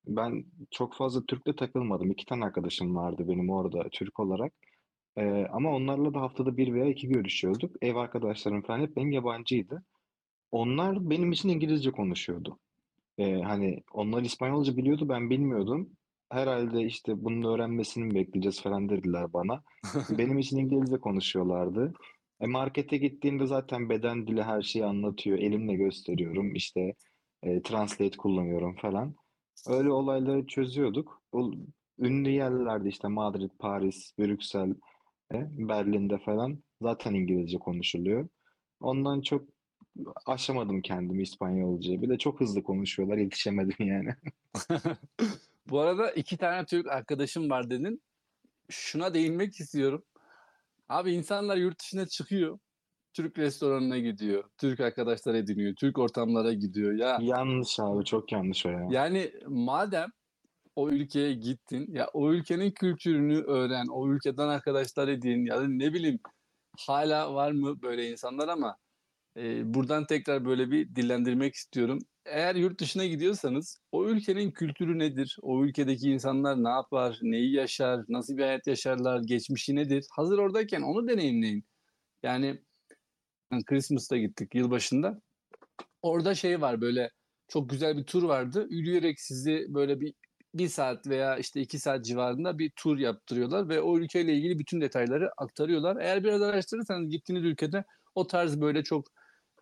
ben 0.07 0.45
çok 0.71 0.95
fazla 0.95 1.27
Türk'le 1.27 1.57
takılmadım. 1.59 2.11
2 2.11 2.27
tane 2.27 2.45
arkadaşım 2.45 2.97
vardı 2.97 3.25
benim 3.29 3.51
orada 3.51 3.89
Türk 3.93 4.21
olarak. 4.21 4.53
Eee, 5.17 5.49
ama 5.53 5.71
onlarla 5.71 6.15
da 6.15 6.21
haftada 6.21 6.57
1 6.57 6.75
veya 6.75 6.87
2 6.87 7.09
görüşüyorduk. 7.09 7.77
Ev 7.83 7.97
arkadaşlarım 7.97 8.63
falan 8.63 8.81
hep 8.81 8.97
benim 8.97 9.13
yabancıydı. 9.13 9.83
Onlar 10.53 11.11
benim 11.11 11.33
için 11.33 11.49
İngilizce 11.49 11.91
konuşuyordu. 11.93 12.59
Eee, 13.19 13.43
hani 13.43 13.83
onlar 13.93 14.23
İspanyolca 14.23 14.77
biliyordu, 14.77 15.09
ben 15.09 15.31
bilmiyordum. 15.31 15.91
Herhâlde 16.31 16.83
işte 16.83 17.25
bunun 17.25 17.43
öğrenmesini 17.55 18.05
mi 18.05 18.15
bekleyeceğiz 18.15 18.63
falan 18.63 18.89
dediler 18.89 19.33
bana. 19.33 19.63
Benim 20.19 20.39
için 20.39 20.59
İngilizce 20.59 20.99
konuşuyorlardı. 20.99 21.93
E, 22.43 22.47
markete 22.47 22.97
gittiğimde 22.97 23.47
zaten 23.47 23.89
beden 23.89 24.27
dili 24.27 24.43
her 24.43 24.63
şeyi 24.63 24.85
anlatıyor. 24.85 25.39
Elimle 25.39 25.75
gösteriyorum, 25.75 26.55
işte, 26.55 26.95
eee, 27.45 27.63
translate 27.63 28.17
kullanıyorum 28.17 28.77
falan. 28.77 29.15
Öyle 29.69 29.91
olayları 29.91 30.47
çözüyorduk. 30.47 31.23
O 31.33 31.51
ünlü 31.99 32.31
yerlerde 32.31 32.89
işte 32.89 33.09
Madrid, 33.09 33.51
Paris, 33.59 34.19
Brüksel, 34.19 34.75
eee, 35.35 35.49
Berlin'de 35.53 36.19
falan 36.19 36.59
zaten 36.83 37.15
İngilizce 37.15 37.59
konuşuluyor. 37.59 38.29
Ondan 38.81 39.21
çok 39.21 39.49
aşamadım 40.27 40.83
kendimi 40.83 41.23
İspanyolcaya. 41.23 42.03
Bir 42.03 42.09
de 42.09 42.19
çok 42.19 42.41
hızlı 42.41 42.63
konuşuyorlar, 42.63 43.19
yetişemedim 43.19 43.87
yani. 43.89 44.11
Bu 45.71 45.81
arada 45.81 46.11
2 46.13 46.37
tane 46.37 46.67
Türk 46.67 46.87
arkadaşım 46.87 47.51
var 47.51 47.71
dedin. 47.71 48.03
Şuna 48.71 49.15
değinmek 49.15 49.61
istiyorum. 49.61 50.05
Abi 50.93 51.13
insanlar 51.13 51.57
yurt 51.57 51.81
dışına 51.81 52.07
çıkıyor. 52.07 52.59
Türk 53.15 53.39
restoranına 53.39 53.99
gidiyor. 53.99 54.45
Türk 54.61 54.81
arkadaşlar 54.81 55.35
ediniyor. 55.35 55.75
Türk 55.81 55.99
ortamlara 55.99 56.53
gidiyor. 56.53 56.93
Ya 56.93 57.19
Yanlış 57.23 57.81
abi, 57.81 58.05
çok 58.05 58.33
yanlış 58.33 58.67
o 58.67 58.69
ya. 58.71 58.87
Yani 58.91 59.33
madem 59.47 60.09
o 60.77 60.91
ülkeye 60.91 61.33
gittin, 61.35 61.87
ya 61.95 62.09
o 62.13 62.33
ülkenin 62.33 62.71
kültürünü 62.71 63.43
öğren, 63.43 63.87
o 63.93 64.09
ülkeden 64.09 64.49
arkadaşlar 64.49 65.09
edin 65.09 65.45
ya 65.47 65.61
da 65.61 65.69
ne 65.69 65.93
bileyim 65.93 66.19
hâlâ 66.87 67.35
var 67.35 67.53
mı 67.53 67.83
böyle 67.83 68.11
insanlar 68.11 68.49
ama, 68.49 68.77
eee, 69.37 69.63
buradan 69.65 70.07
tekrar 70.07 70.45
böyle 70.45 70.71
bir 70.71 70.97
dillendirmek 70.97 71.55
istiyorum. 71.55 71.99
Eğer 72.27 72.55
yurt 72.55 72.81
dışına 72.81 73.07
gidiyorsanız 73.07 73.81
o 73.93 74.07
ülkenin 74.09 74.51
kültürü 74.51 74.99
nedir? 74.99 75.37
O 75.43 75.65
ülkedeki 75.65 76.11
insanlar 76.11 76.65
ne 76.65 76.69
yapar? 76.69 77.19
Neyi 77.23 77.53
yaşar? 77.53 78.05
Nasıl 78.09 78.37
bir 78.37 78.43
hayat 78.43 78.67
yaşarlar? 78.67 79.23
Geçmişi 79.27 79.77
nedir? 79.77 80.07
Hazır 80.17 80.39
oradayken 80.39 80.83
onu 80.83 81.09
deneyimleyin. 81.09 81.65
Yani 82.23 82.63
Christmas'ta 83.67 84.17
gittik 84.17 84.55
yılbaşında. 84.55 85.21
Orada 86.03 86.35
şey 86.35 86.61
var 86.61 86.81
böyle 86.81 87.11
çok 87.49 87.71
güzel 87.71 87.99
bir 87.99 88.05
tur 88.05 88.23
vardı. 88.23 88.67
Yürüyerek 88.71 89.21
sizi 89.21 89.67
böyle 89.69 90.01
bir 90.01 90.15
1 90.55 90.69
saat 90.69 91.07
veya 91.07 91.37
işte 91.37 91.61
2 91.61 91.79
saat 91.79 92.05
civarında 92.05 92.59
bir 92.59 92.73
tur 92.77 92.99
yaptırıyorlar 92.99 93.69
ve 93.69 93.81
o 93.81 93.99
ülkeyle 93.99 94.35
ilgili 94.35 94.59
bütün 94.59 94.81
detayları 94.81 95.31
aktarıyorlar. 95.39 95.97
Eğer 95.97 96.25
biraz 96.25 96.43
araştırırsanız 96.43 97.11
gittiğiniz 97.11 97.45
ülkede 97.45 97.85
o 98.15 98.27
tarz 98.27 98.61
böyle 98.61 98.85
çok 98.85 99.07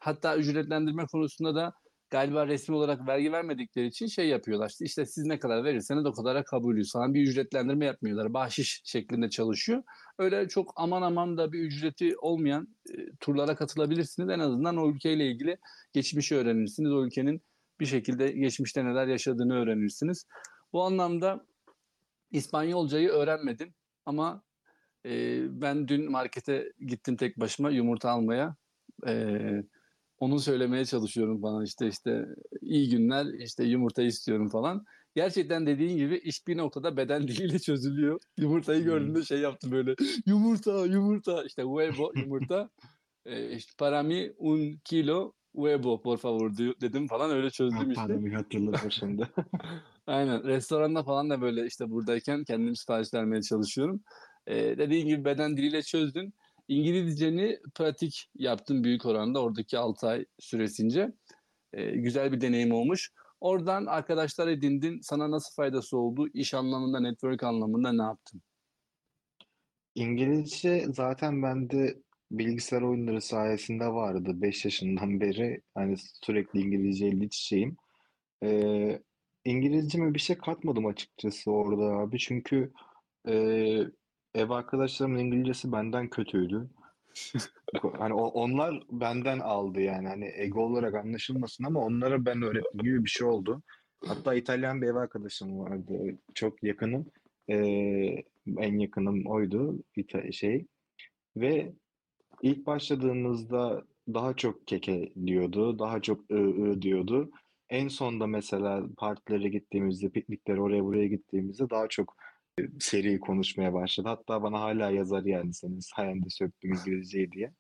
hatta 0.01 0.37
ücretlendirme 0.37 1.07
konusunda 1.13 1.55
da 1.55 1.73
galiba 2.11 2.47
resmi 2.47 2.75
olarak 2.75 3.09
vergi 3.09 3.33
vermedikleri 3.33 3.87
için 3.87 4.07
şey 4.07 4.29
yapıyorlar. 4.29 4.69
İşte 4.69 4.85
işte 4.85 5.07
siz 5.07 5.25
ne 5.27 5.39
kadar 5.39 5.65
verirseniz 5.65 6.07
o 6.07 6.13
kadara 6.13 6.45
kabulüz 6.45 6.93
falan 6.93 7.15
bir 7.15 7.23
ücretlendirme 7.23 7.87
yapmıyorlar. 7.87 8.35
Bahşiş 8.35 8.83
şeklinde 8.85 9.31
çalışıyor. 9.31 9.83
Öyle 10.19 10.49
çok 10.49 10.73
aman 10.77 11.03
aman 11.03 11.39
da 11.39 11.53
bir 11.53 11.61
ücreti 11.61 12.17
olmayan, 12.19 12.69
eee, 12.89 13.07
turlara 13.21 13.55
katılabilirsiniz. 13.57 14.29
En 14.29 14.39
azından 14.39 14.77
o 14.77 14.91
ülkeyle 14.91 15.27
ilgili 15.31 15.59
geçmişi 15.93 16.37
öğrenirsiniz. 16.37 16.93
O 16.93 17.05
ülkenin 17.07 17.43
bir 17.81 17.87
şekilde 17.87 18.33
geçmişte 18.33 18.85
neler 18.85 19.07
yaşadığını 19.07 19.55
öğrenirsiniz. 19.63 20.27
Bu 20.73 20.83
anlamda 20.83 21.47
İspanyolcayı 22.31 23.09
öğrenmedim 23.09 23.75
ama, 24.07 24.43
eee, 25.05 25.43
ben 25.49 25.89
dün 25.89 26.11
markete 26.11 26.73
gittim 26.87 27.17
tek 27.17 27.41
başıma 27.41 27.71
yumurta 27.71 28.11
almaya. 28.11 28.57
Eee, 29.07 29.65
onu 30.21 30.41
söylemeye 30.41 30.85
çalışıyorum 30.85 31.41
falan 31.41 31.65
işte 31.65 31.89
işte 31.89 32.27
iyi 32.61 32.89
günler, 32.91 33.27
işte 33.27 33.65
yumurta 33.65 34.03
istiyorum 34.03 34.49
falan. 34.49 34.85
Gerçekten 35.15 35.67
dediğin 35.67 35.97
gibi 35.97 36.17
iş 36.17 36.47
bir 36.47 36.57
noktada 36.57 36.97
beden 36.97 37.23
diliyle 37.29 37.59
çözülüyor. 37.59 38.21
Yumurtayı 38.39 38.85
gördüğümde 38.85 39.25
şey 39.25 39.41
yaptım 39.41 39.73
böyle 39.73 39.95
yumurta, 40.27 40.87
yumurta 40.87 41.45
işte 41.45 41.63
huevo 41.63 42.13
yumurta, 42.15 42.71
eee, 43.27 43.53
işte 43.57 43.73
para 43.79 44.03
mí 44.03 44.33
un 44.39 44.81
kilo 44.85 45.33
huevo 45.55 46.03
por 46.03 46.19
favor 46.19 46.57
dedim 46.57 47.09
falan 47.09 47.31
öyle 47.31 47.51
çözdüm 47.51 47.91
işte. 47.91 47.95
pardon 47.95 48.25
bir 48.27 48.33
hatırladım 48.33 48.91
şimdi. 48.91 49.29
Aynen. 50.07 50.45
Restoranda 50.45 51.03
falan 51.03 51.31
da 51.31 51.41
böyle 51.41 51.67
işte 51.67 51.91
buradayken 51.91 52.45
kendim 52.45 52.77
sipariş 52.77 53.15
vermeye 53.15 53.43
çalışıyorum. 53.43 54.01
Eee, 54.49 54.79
dediğin 54.79 55.07
gibi 55.07 55.25
beden 55.25 55.57
diliyle 55.57 55.83
çözdün. 55.83 56.35
İngilizceni 56.71 57.59
pratik 57.75 58.27
yaptın 58.35 58.85
büyük 58.85 59.07
oranda 59.07 59.43
oradaki 59.43 59.79
6 59.79 60.09
ay 60.09 60.25
süresince. 60.39 61.13
Eee, 61.75 61.97
güzel 61.97 62.33
bir 62.33 62.41
deneyim 62.41 62.73
olmuş. 62.73 63.13
Oradan 63.41 63.87
arkadaşlar 63.87 64.49
edindin. 64.49 65.01
Sana 65.03 65.31
nasıl 65.31 65.55
faydası 65.55 65.99
oldu? 65.99 66.29
İş 66.35 66.55
anlamında, 66.55 67.01
network 67.01 67.43
anlamında 67.43 67.93
ne 67.93 68.03
yaptın? 68.03 68.43
İngilizce 69.95 70.87
zaten 70.89 71.43
bende 71.43 71.99
bilgisayar 72.31 72.83
oyunları 72.83 73.21
sayesinde 73.21 73.87
vardı. 73.87 74.31
5 74.35 74.65
yaşından 74.65 75.21
beri 75.21 75.63
hani 75.75 75.97
sürekli 76.25 76.61
İngilizceyle 76.61 77.25
iç 77.25 77.37
içeyim. 77.39 77.77
Ee, 78.43 79.03
İngilizceme 79.45 80.15
bir 80.15 80.21
şey 80.21 80.39
katmadım 80.39 80.87
açıkçası 80.87 81.51
orada 81.51 81.85
abi. 81.85 82.19
Çünkü 82.19 82.73
e, 83.29 83.35
ev 84.35 84.51
arkadaşlarımın 84.51 85.19
İngilizcesi 85.19 85.73
benden 85.73 86.09
kötüydü. 86.09 86.71
Hani 87.99 88.15
onlar 88.15 88.83
benden 88.91 89.39
aldı 89.39 89.81
yani. 89.81 90.09
Hani 90.09 90.33
ego 90.35 90.61
olarak 90.61 90.95
anlaşılmasın 90.95 91.65
ama 91.65 91.81
onlara 91.81 92.25
ben 92.27 92.43
öğrettim 92.43 92.81
gibi 92.81 93.05
bir 93.05 93.11
şey 93.11 93.27
oldu. 93.27 93.63
Hatta 94.07 94.35
İtalyan 94.35 94.83
bir 94.83 94.87
ev 94.87 94.95
arkadaşım 94.95 95.59
vardı. 95.59 96.19
Çok 96.35 96.63
yakınım. 96.63 97.07
Ee, 97.49 97.57
en 98.59 98.79
yakınım 98.79 99.27
oydu. 99.27 99.83
İta- 99.97 100.33
şey. 100.33 100.67
Ve 101.37 101.73
ilk 102.43 102.67
başladığımızda 102.67 103.85
daha 104.15 104.37
çok 104.37 104.67
keke 104.67 105.13
diyordu. 105.27 105.79
Daha 105.79 106.03
çok 106.03 106.31
ı 106.31 106.35
ı 106.37 106.83
diyordu. 106.83 107.31
En 107.71 107.89
sonda 107.89 108.27
mesela 108.27 108.83
partilere 108.97 109.49
gittiğimizde, 109.49 110.09
pikniklere 110.09 110.61
oraya 110.61 110.85
buraya 110.85 111.07
gittiğimizde 111.07 111.71
daha 111.71 111.89
çok 111.89 112.17
seri 112.81 113.21
konuşmaya 113.21 113.73
başladı. 113.75 114.09
Hatta 114.09 114.43
bana 114.43 114.61
hala 114.61 114.91
yazar 114.91 115.25
yani 115.25 115.55
senin 115.55 115.81
sayende 115.81 116.29
söktüm 116.29 116.73
İngilizceyi 116.73 117.33
diye. 117.33 117.53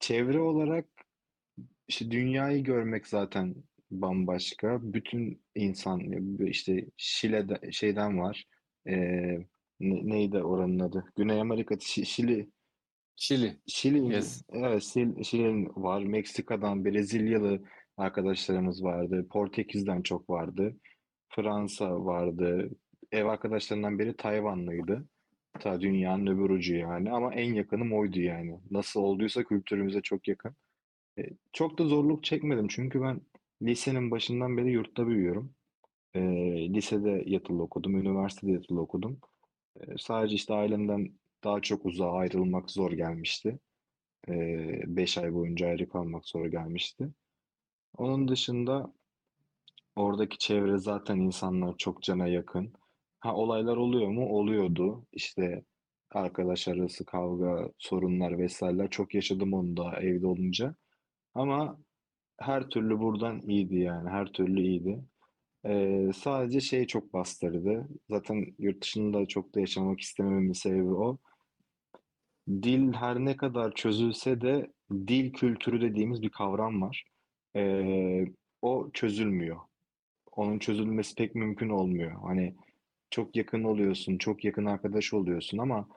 Çevre 0.00 0.40
olarak 0.40 0.86
işte 1.88 2.10
dünyayı 2.10 2.64
görmek 2.64 3.06
zaten 3.06 3.54
bambaşka. 3.90 4.78
Bütün 4.82 5.42
insan 5.54 6.00
işte 6.46 6.86
Şile'de 6.96 7.72
şeyden 7.72 8.18
var. 8.18 8.44
Ne- 8.86 9.46
neydi 9.80 10.38
oranın 10.42 10.78
adı? 10.78 11.04
Güney 11.16 11.40
Amerika, 11.40 11.74
Şi- 11.74 12.04
Şili 12.04 12.50
Şili. 13.16 13.56
Şili, 13.66 14.12
Yes. 14.14 14.42
evet 14.52 14.82
Şil- 14.82 15.24
Şili'nin 15.24 15.66
var. 15.76 16.02
Meksika'dan 16.02 16.84
Brezilyalı 16.84 17.62
arkadaşlarımız 17.96 18.84
vardı. 18.84 19.26
Portekiz'den 19.30 20.02
çok 20.02 20.30
vardı. 20.30 20.76
Fransa 21.28 22.04
vardı. 22.04 22.70
Ev 23.12 23.24
arkadaşlarından 23.26 23.98
biri 23.98 24.16
Tayvanlıydı. 24.16 25.04
Ta 25.60 25.80
dünyanın 25.80 26.26
öbür 26.26 26.50
ucu 26.50 26.74
yani. 26.74 27.10
Ama 27.12 27.34
en 27.34 27.54
yakınım 27.54 27.92
oydu 27.92 28.20
yani. 28.20 28.60
Nasıl 28.70 29.00
olduysa 29.00 29.44
kültürümüze 29.44 30.02
çok 30.02 30.28
yakın. 30.28 30.56
E, 31.18 31.22
çok 31.52 31.78
da 31.78 31.84
zorluk 31.84 32.24
çekmedim. 32.24 32.68
Çünkü 32.68 33.02
ben 33.02 33.20
lisenin 33.62 34.10
başından 34.10 34.56
beri 34.56 34.70
yurtta 34.70 35.06
büyüyorum. 35.06 35.54
E, 36.14 36.20
lisede 36.74 37.24
yatılı 37.26 37.62
okudum. 37.62 37.96
Üniversitede 38.00 38.52
yatılı 38.52 38.80
okudum. 38.80 39.20
E, 39.80 39.98
sadece 39.98 40.34
işte 40.34 40.54
ailemden 40.54 41.12
daha 41.44 41.60
çok 41.60 41.86
uzağa 41.86 42.12
ayrılmak 42.12 42.70
zor 42.70 42.92
gelmişti. 42.92 43.58
5 44.28 45.18
ay 45.18 45.34
boyunca 45.34 45.66
ayrı 45.68 45.88
kalmak 45.88 46.28
zor 46.28 46.46
gelmişti. 46.46 47.08
Onun 47.96 48.28
dışında 48.28 48.94
oradaki 49.96 50.38
çevre 50.38 50.78
zaten 50.78 51.16
insanlar 51.16 51.76
çok 51.78 52.02
cana 52.02 52.26
yakın. 52.26 52.72
Ha 53.22 53.34
olaylar 53.34 53.76
oluyor 53.76 54.08
mu? 54.08 54.28
Oluyordu. 54.28 55.06
İşte 55.12 55.64
arkadaş 56.10 56.68
arası 56.68 57.04
kavga, 57.06 57.70
sorunlar 57.78 58.38
vesaireler 58.38 58.90
çok 58.90 59.14
yaşadım 59.14 59.54
onu 59.54 59.76
da 59.76 60.00
evde 60.00 60.26
olunca. 60.26 60.74
Ama 61.34 61.78
her 62.40 62.68
türlü 62.68 62.98
buradan 63.00 63.40
iyiydi 63.40 63.76
yani. 63.76 64.10
Her 64.10 64.26
türlü 64.32 64.60
iyiydi. 64.62 65.04
Ee, 65.66 66.10
sadece 66.14 66.60
şey 66.60 66.86
çok 66.86 67.12
bastırdı. 67.12 67.88
Zaten 68.10 68.46
yurt 68.58 68.82
dışında 68.82 69.26
çok 69.26 69.54
da 69.54 69.60
yaşamak 69.60 70.00
istemememin 70.00 70.52
sebebi 70.52 70.94
o. 70.94 71.18
Dil 72.48 72.92
her 72.92 73.18
ne 73.18 73.36
kadar 73.36 73.74
çözülse 73.74 74.40
de 74.40 74.72
dil 74.90 75.32
kültürü 75.32 75.80
dediğimiz 75.80 76.22
bir 76.22 76.30
kavram 76.30 76.82
var. 76.82 77.04
Ee, 77.56 78.24
o 78.62 78.90
çözülmüyor. 78.92 79.60
Onun 80.32 80.58
çözülmesi 80.58 81.14
pek 81.14 81.34
mümkün 81.34 81.68
olmuyor. 81.68 82.12
Hani 82.22 82.54
çok 83.12 83.36
yakın 83.36 83.64
oluyorsun, 83.64 84.18
çok 84.18 84.44
yakın 84.44 84.64
arkadaş 84.66 85.14
oluyorsun 85.14 85.58
ama 85.58 85.88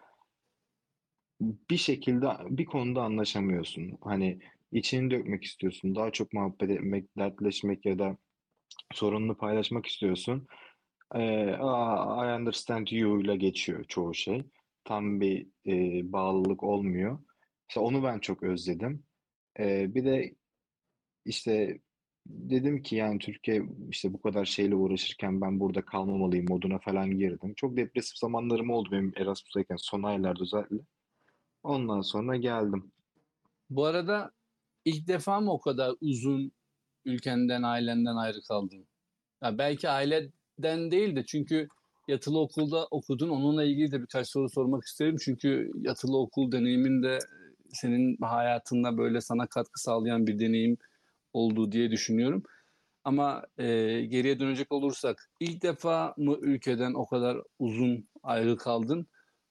bir 1.41 1.77
şekilde 1.77 2.27
bir 2.49 2.65
konuda 2.65 3.01
anlaşamıyorsun. 3.03 3.97
Hani 4.01 4.39
içini 4.71 5.11
dökmek 5.11 5.43
istiyorsun, 5.43 5.95
daha 5.95 6.11
çok 6.11 6.33
muhabbet 6.33 6.69
etmek, 6.69 7.17
dertleşmek 7.17 7.85
ya 7.85 7.99
da 7.99 8.17
sorununu 8.93 9.37
paylaşmak 9.37 9.85
istiyorsun. 9.85 10.47
Ee, 11.15 11.51
"Aa, 11.59 12.25
I 12.35 12.39
understand 12.41 12.87
you" 12.87 13.21
ile 13.21 13.35
geçiyor 13.35 13.83
çoğu 13.83 14.13
şey. 14.13 14.43
Tam 14.83 15.21
bir 15.21 15.47
e, 15.67 16.11
bağlılık 16.11 16.63
olmuyor. 16.63 17.19
İşte 17.69 17.79
onu 17.79 18.03
ben 18.03 18.19
çok 18.19 18.43
özledim. 18.43 19.03
Ee, 19.59 19.95
bir 19.95 20.05
de 20.05 20.35
işte 21.25 21.79
dedim 22.25 22.81
ki 22.81 22.95
yani 22.95 23.19
Türkiye 23.19 23.63
işte 23.89 24.13
bu 24.13 24.21
kadar 24.21 24.45
şeyle 24.45 24.75
uğraşırken 24.75 25.41
ben 25.41 25.59
burada 25.59 25.85
kalmamalıyım 25.85 26.45
moduna 26.49 26.79
falan 26.79 27.17
girdim. 27.17 27.53
Çok 27.55 27.77
depresif 27.77 28.17
zamanlarım 28.17 28.69
oldu 28.69 28.89
benim 28.91 29.13
Erasmus'tayken 29.15 29.75
son 29.75 30.03
aylarda 30.03 30.43
özellikle. 30.43 30.77
Ondan 31.63 32.01
sonra 32.01 32.35
geldim. 32.35 32.91
Bu 33.69 33.85
arada 33.85 34.31
ilk 34.85 35.07
defa 35.07 35.39
mı 35.39 35.51
o 35.53 35.59
kadar 35.59 35.95
uzun 36.01 36.51
ülkenden, 37.05 37.63
ailenden 37.63 38.15
ayrı 38.15 38.41
kaldın? 38.47 38.85
Ya 39.43 39.57
belki 39.57 39.89
aileden 39.89 40.91
değil 40.91 41.15
de 41.15 41.25
çünkü 41.25 41.67
yatılı 42.07 42.39
okulda 42.39 42.87
okudun. 42.91 43.29
Onunla 43.29 43.63
ilgili 43.63 43.91
de 43.91 44.01
birkaç 44.01 44.29
soru 44.29 44.49
sormak 44.49 44.83
isterim. 44.83 45.17
Çünkü 45.21 45.71
yatılı 45.75 46.17
okul 46.17 46.51
deneyimin 46.51 47.03
de 47.03 47.19
senin 47.73 48.17
hayatında 48.21 48.97
böyle 48.97 49.21
sana 49.21 49.47
katkı 49.47 49.81
sağlayan 49.81 50.27
bir 50.27 50.39
deneyim 50.39 50.77
olduğu 51.35 51.71
diye 51.71 51.91
düşünüyorum. 51.91 52.43
Ama 53.03 53.43
e, 53.57 53.65
geriye 54.01 54.39
dönecek 54.39 54.71
olursak 54.71 55.29
ilk 55.39 55.63
defa 55.63 56.13
mı 56.17 56.37
ülkeden 56.41 56.93
o 56.93 57.05
kadar 57.05 57.37
uzun 57.59 58.07
ayrı 58.23 58.57
kaldın? 58.57 59.07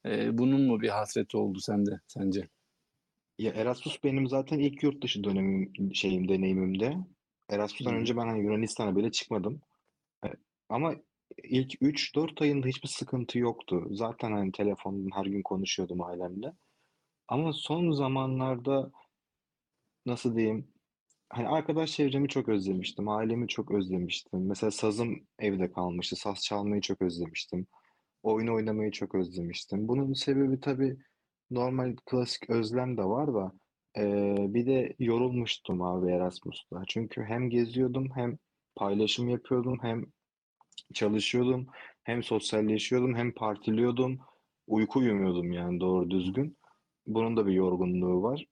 E, 0.07 0.39
bunun 0.39 0.63
mu 0.63 0.81
bir 0.81 0.89
hasreti 0.89 1.37
oldu 1.37 1.59
sende 1.61 2.01
sence? 2.07 2.49
Ya 3.39 3.53
Erasmus 3.53 4.05
benim 4.05 4.29
zaten 4.29 4.59
ilk 4.59 4.83
yurt 4.83 5.03
dışı 5.03 5.25
dönemim 5.25 5.73
şeyim 5.95 6.29
deneyimimde. 6.29 6.97
Erasmus'tan 7.51 7.95
hı. 7.95 7.99
önce 7.99 8.17
ben 8.17 8.27
hani 8.27 8.43
Yunanistan'a 8.43 8.97
bile 8.97 9.11
çıkmadım. 9.11 9.61
E, 10.25 10.29
Ama 10.69 10.95
ilk 11.45 11.83
3-4 11.83 12.43
ayında 12.43 12.67
hiçbir 12.67 12.89
sıkıntı 12.89 13.39
yoktu. 13.39 13.87
Zaten 13.91 14.33
hani 14.33 14.53
telefondan 14.53 15.17
her 15.17 15.27
gün 15.27 15.43
konuşuyordum 15.43 16.03
ailemle. 16.03 16.53
Ama 17.29 17.53
son 17.53 17.91
zamanlarda 17.91 18.91
nasıl 20.07 20.37
diyeyim? 20.37 20.74
Hani 21.35 21.49
arkadaş 21.49 21.93
çevremi 21.93 22.29
çok 22.29 22.49
özlemiştim. 22.49 23.09
Ailemi 23.09 23.49
çok 23.49 23.71
özlemiştim. 23.71 24.47
Mesela 24.49 24.71
sazım 24.71 25.27
evde 25.39 25.73
kalmıştı. 25.73 26.17
Saz 26.17 26.45
çalmayı 26.45 26.81
çok 26.81 27.03
özlemiştim. 27.03 27.67
Oyun 28.23 28.49
oynamayı 28.49 28.91
çok 28.91 29.15
özlemiştim. 29.15 29.89
Bunun 29.89 30.13
sebebi 30.13 30.61
tabii 30.61 30.97
normal 31.51 31.97
klasik 32.07 32.51
özlem 32.51 32.97
de 32.99 33.05
var 33.05 33.35
da 33.35 33.53
eee, 33.97 34.37
bir 34.55 34.67
de 34.67 34.97
yorulmuştum 34.99 35.83
abi 35.83 36.13
Erasmus'ta. 36.13 36.83
Çünkü 36.89 37.23
hem 37.25 37.51
geziyordum 37.51 38.09
hem 38.15 38.39
paylaşım 38.77 39.29
yapıyordum 39.29 39.79
hem 39.83 40.05
çalışıyordum 40.95 41.67
hem 42.05 42.23
sosyalleşiyordum 42.23 43.15
hem 43.15 43.33
partiliyordum. 43.35 44.19
Uyku 44.67 44.99
uyumuyordum 44.99 45.53
yani 45.53 45.81
doğru 45.81 46.11
düzgün. 46.11 46.59
Bunun 47.07 47.37
da 47.37 47.47
bir 47.47 47.53
yorgunluğu 47.53 48.23
var. 48.23 48.47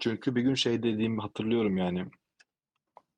Çünkü 0.00 0.34
bir 0.34 0.42
gün 0.42 0.54
şey 0.54 0.82
dediğimi 0.82 1.20
hatırlıyorum 1.20 1.76
yani 1.76 2.04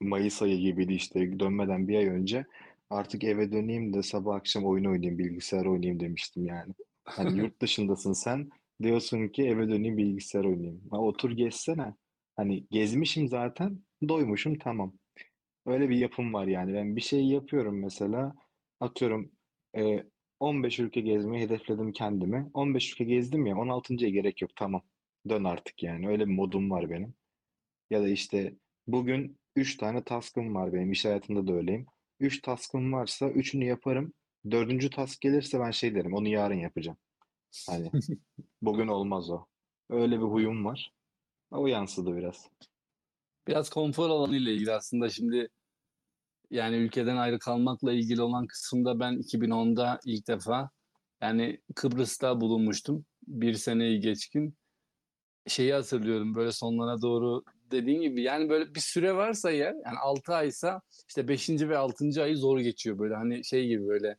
Mayıs 0.01 0.43
ayı 0.43 0.59
gibiydi 0.59 0.93
işte 0.93 1.41
dönmeden 1.41 1.89
bir 1.89 1.97
ay 1.97 2.07
önce 2.07 2.47
artık 2.91 3.25
eve 3.25 3.53
döneyim 3.53 3.95
de 3.95 4.03
sabah 4.03 4.35
akşam 4.35 4.65
oyun 4.65 4.85
oynayayım 4.85 5.19
bilgisayar 5.19 5.67
oynayayım 5.67 6.01
demiştim 6.01 6.47
yani. 6.47 6.73
Hani 7.05 7.39
yurt 7.39 7.61
dışındasın 7.63 8.13
sen 8.13 8.51
diyorsun 8.83 9.29
ki 9.29 9.43
eve 9.43 9.69
döneyim 9.69 9.97
bilgisayar 9.97 10.45
oynayayım. 10.45 10.83
Ha, 10.91 10.99
otur 10.99 11.31
gezsene. 11.31 11.95
Hani 12.37 12.67
gezmişim 12.71 13.29
zaten 13.29 13.79
doymuşum 14.09 14.59
tamam. 14.59 14.93
Öyle 15.67 15.89
bir 15.89 15.97
yapım 15.97 16.35
var 16.35 16.47
yani. 16.47 16.75
Ben 16.75 16.97
bir 16.97 17.01
şey 17.01 17.25
yapıyorum 17.25 17.81
mesela 17.81 18.35
atıyorum 18.81 19.31
e, 19.77 20.05
15 20.41 20.79
ülke 20.79 21.01
gezmeyi 21.01 21.45
hedefledim 21.45 21.93
kendime. 21.93 22.47
15 22.55 22.93
ülke 22.93 23.05
gezdim 23.05 23.47
ya 23.47 23.55
16.ya 23.55 24.09
gerek 24.09 24.43
yok 24.43 24.51
tamam. 24.57 24.83
Dön 25.29 25.45
artık 25.45 25.83
yani. 25.83 26.09
Öyle 26.09 26.27
bir 26.27 26.35
modum 26.35 26.71
var 26.71 26.91
benim. 26.91 27.15
Ya 27.91 28.03
da 28.03 28.09
işte 28.09 28.55
bugün 28.87 29.39
3 29.57 29.77
tane 29.77 30.05
task'ım 30.05 30.55
var 30.55 30.73
benim. 30.73 30.93
İş 30.93 31.05
hayatında 31.05 31.47
da 31.47 31.53
öyleyim. 31.53 31.87
3 32.21 32.43
task'ım 32.43 32.93
varsa 32.93 33.29
üçünü 33.29 33.65
yaparım. 33.65 34.13
Dördüncü 34.51 34.91
task 34.91 35.21
gelirse 35.21 35.61
ben 35.61 35.71
şey 35.71 35.95
derim. 35.95 36.15
Onu 36.15 36.29
yarın 36.29 36.55
yapacağım. 36.55 36.99
Hani 37.67 37.91
bugün 38.63 38.89
olmaz 38.89 39.31
o. 39.31 39.47
Öyle 39.91 40.17
bir 40.17 40.25
huyum 40.25 40.65
var. 40.65 40.93
O 41.51 41.67
yansıdı 41.67 42.17
biraz. 42.17 42.51
Biraz 43.49 43.71
konfor 43.71 44.11
alanı 44.11 44.37
ile 44.37 44.55
ilgili 44.55 44.73
aslında 44.73 45.09
şimdi 45.09 45.49
yani 46.51 46.77
ülkeden 46.77 47.17
ayrı 47.17 47.39
kalmakla 47.39 47.93
ilgili 47.93 48.23
olan 48.23 48.47
kısımda 48.47 49.01
ben 49.01 49.15
2010'da 49.15 50.01
ilk 50.05 50.29
defa 50.29 50.71
yani 51.23 51.61
Kıbrıs'ta 51.75 52.41
bulunmuştum. 52.41 53.05
bir 53.27 53.55
seneyi 53.55 54.01
geçkin 54.01 54.55
şeyi 55.47 55.73
hatırlıyorum 55.73 56.35
böyle 56.35 56.53
sonlara 56.53 57.03
doğru 57.03 57.45
dediğin 57.71 58.01
gibi 58.03 58.23
yani 58.23 58.49
böyle 58.49 58.75
bir 58.75 58.81
süre 58.81 59.17
varsa 59.17 59.51
eğer 59.51 59.75
yani 59.87 59.99
6 60.03 60.35
aysa 60.35 60.81
işte 61.09 61.29
5. 61.29 61.51
ve 61.51 61.77
6. 61.79 62.23
ayı 62.23 62.37
zor 62.37 62.59
geçiyor 62.59 62.99
böyle 62.99 63.15
hani 63.15 63.45
şey 63.45 63.67
gibi 63.69 63.89
böyle 63.89 64.17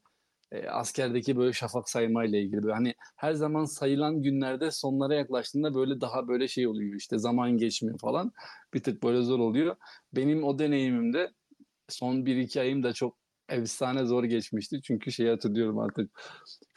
e, 0.51 0.67
askerdeki 0.67 1.37
böyle 1.37 1.53
şafak 1.53 1.89
sayma 1.89 2.25
ile 2.25 2.41
ilgili 2.41 2.63
böyle 2.63 2.73
hani 2.73 2.95
her 3.15 3.33
zaman 3.33 3.65
sayılan 3.65 4.21
günlerde 4.21 4.71
sonlara 4.71 5.15
yaklaştığında 5.15 5.75
böyle 5.75 6.01
daha 6.01 6.27
böyle 6.27 6.47
şey 6.47 6.67
oluyor 6.67 6.95
işte 6.95 7.17
zaman 7.17 7.57
geçmiyor 7.57 7.99
falan 7.99 8.31
bir 8.73 8.83
tık 8.83 9.03
böyle 9.03 9.21
zor 9.21 9.39
oluyor. 9.39 9.75
Benim 10.13 10.43
o 10.43 10.59
deneyimimde 10.59 11.31
son 11.89 12.25
1-2 12.25 12.61
ayım 12.61 12.83
da 12.83 12.93
çok 12.93 13.17
efsane 13.49 14.05
zor 14.05 14.23
geçmişti. 14.23 14.81
Çünkü 14.83 15.11
şeyi 15.11 15.29
hatırlıyorum 15.29 15.79
artık 15.79 16.11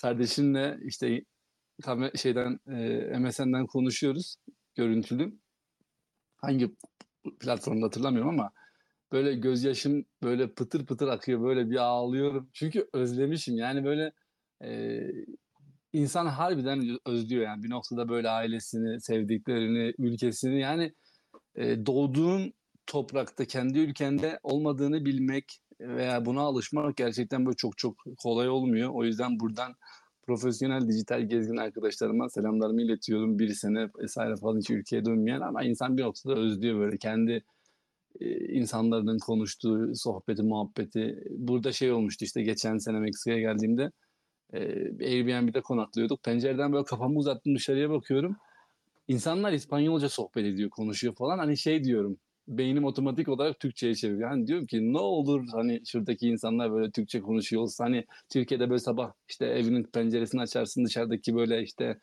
kardeşimle 0.02 0.78
işte 0.84 1.24
kamer 1.82 2.10
şeyden 2.14 2.60
e, 2.68 3.18
MSN'den 3.18 3.66
konuşuyoruz 3.66 4.36
görüntülü. 4.74 5.38
Hangi 6.36 6.70
platformda 7.40 7.86
hatırlamıyorum 7.86 8.28
ama 8.28 8.50
böyle 9.12 9.34
gözyaşım 9.34 10.04
böyle 10.22 10.52
pıtır 10.52 10.86
pıtır 10.86 11.08
akıyor 11.08 11.42
böyle 11.42 11.70
bir 11.70 11.76
ağlıyorum. 11.76 12.50
Çünkü 12.52 12.88
özlemişim 12.92 13.56
yani 13.56 13.84
böyle 13.84 14.12
e, 14.64 15.00
insan 15.92 16.26
harbiden 16.26 16.98
özlüyor 17.06 17.42
yani 17.42 17.62
bir 17.62 17.70
noktada 17.70 18.08
böyle 18.08 18.30
ailesini, 18.30 19.00
sevdiklerini, 19.00 19.94
ülkesini 19.98 20.60
yani 20.60 20.94
e, 21.56 21.86
doğduğun 21.86 22.52
toprakta 22.86 23.44
kendi 23.44 23.78
ülkende 23.78 24.40
olmadığını 24.42 25.04
bilmek 25.04 25.60
veya 25.80 26.24
buna 26.24 26.40
alışmak 26.40 26.96
gerçekten 26.96 27.46
böyle 27.46 27.56
çok 27.56 27.78
çok 27.78 27.96
kolay 28.18 28.48
olmuyor. 28.48 28.90
O 28.94 29.04
yüzden 29.04 29.40
buradan 29.40 29.74
profesyonel 30.26 30.88
dijital 30.88 31.22
gezgin 31.22 31.56
arkadaşlarıma 31.56 32.28
selamlarımı 32.30 32.82
iletiyorum. 32.82 33.38
Bir 33.38 33.48
sene 33.48 33.88
vesaire 33.98 34.36
falan 34.36 34.58
hiç 34.58 34.70
ülkeye 34.70 35.04
dönmeyen 35.04 35.40
ama 35.40 35.62
insan 35.62 35.96
bir 35.96 36.02
noktada 36.02 36.34
özlüyor 36.34 36.80
böyle 36.80 36.96
kendi 36.98 37.44
e, 38.20 38.54
insanların 38.54 39.18
konuştuğu 39.18 39.94
sohbeti, 39.94 40.42
muhabbeti. 40.42 41.24
Burada 41.30 41.72
şey 41.72 41.92
olmuştu 41.92 42.24
işte 42.24 42.42
geçen 42.42 42.78
sene 42.78 42.98
Meksika'ya 42.98 43.40
geldiğimde 43.40 43.90
e, 44.52 44.60
Airbnb'de 45.06 45.60
konaklıyorduk. 45.60 46.22
Pencereden 46.22 46.72
böyle 46.72 46.84
kafamı 46.84 47.18
uzattım 47.18 47.54
dışarıya 47.56 47.90
bakıyorum. 47.90 48.36
İnsanlar 49.08 49.52
İspanyolca 49.52 50.08
sohbet 50.08 50.44
ediyor, 50.44 50.70
konuşuyor 50.70 51.14
falan. 51.14 51.38
Hani 51.38 51.56
şey 51.56 51.84
diyorum, 51.84 52.18
beynim 52.48 52.84
otomatik 52.84 53.28
olarak 53.28 53.60
Türkçe'ye 53.60 53.94
çeviriyor. 53.94 54.28
Hani 54.28 54.46
diyorum 54.46 54.66
ki 54.66 54.92
ne 54.92 54.98
olur 54.98 55.46
hani 55.52 55.82
şuradaki 55.86 56.28
insanlar 56.28 56.72
böyle 56.72 56.90
Türkçe 56.90 57.20
konuşuyor 57.20 57.62
olsa 57.62 57.84
hani 57.84 58.04
Türkiye'de 58.28 58.70
böyle 58.70 58.78
sabah 58.78 59.12
işte 59.28 59.46
evinin 59.46 59.82
penceresini 59.82 60.40
açarsın 60.40 60.84
dışarıdaki 60.84 61.34
böyle 61.34 61.62
işte 61.62 61.98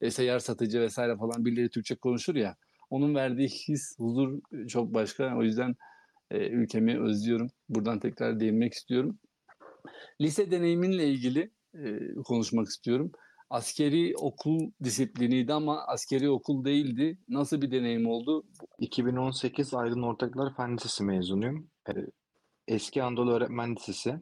e, 0.00 0.10
seyyar 0.10 0.38
satıcı 0.38 0.80
vesaire 0.80 1.16
falan 1.16 1.44
birileri 1.44 1.68
Türkçe 1.68 1.94
konuşur 1.94 2.34
ya. 2.34 2.56
Onun 2.90 3.14
verdiği 3.14 3.48
his, 3.48 3.98
huzur 3.98 4.40
çok 4.68 4.94
başka. 4.94 5.36
O 5.36 5.42
yüzden 5.42 5.76
e, 6.30 6.48
ülkemi 6.48 7.00
özlüyorum. 7.00 7.50
Buradan 7.68 7.98
tekrar 8.00 8.40
değinmek 8.40 8.72
istiyorum. 8.72 9.18
Lise 10.20 10.50
deneyiminle 10.50 11.08
ilgili 11.08 11.50
e, 11.74 12.14
konuşmak 12.24 12.68
istiyorum. 12.68 13.12
Askeri 13.52 14.16
okul 14.16 14.70
disipliniydi 14.84 15.52
ama 15.52 15.86
askeri 15.86 16.30
okul 16.30 16.64
değildi. 16.64 17.18
Nasıl 17.28 17.62
bir 17.62 17.70
deneyim 17.70 18.06
oldu? 18.06 18.44
2018 18.78 19.74
Aydın 19.74 20.02
Ortaklar 20.02 20.56
Fen 20.56 20.76
Lisesi 20.76 21.04
mezunuyum. 21.04 21.70
Ee, 21.88 21.92
Eski 22.68 23.02
Anadolu 23.02 23.32
Öğretmen 23.32 23.76
Lisesi. 23.76 24.20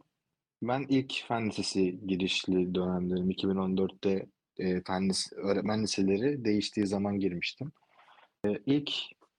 Ben 0.62 0.86
ilk 0.88 1.12
Fen 1.28 1.48
Lisesi 1.48 2.00
girişli 2.06 2.74
dönemlerim 2.74 3.30
2014'te 3.30 4.26
e, 4.58 4.82
fen 4.82 5.08
lise, 5.08 5.36
öğretmen 5.36 5.82
liseleri 5.82 6.44
değiştiği 6.44 6.86
zaman 6.86 7.20
girmiştim. 7.20 7.72
E, 8.46 8.48
ilk 8.66 8.90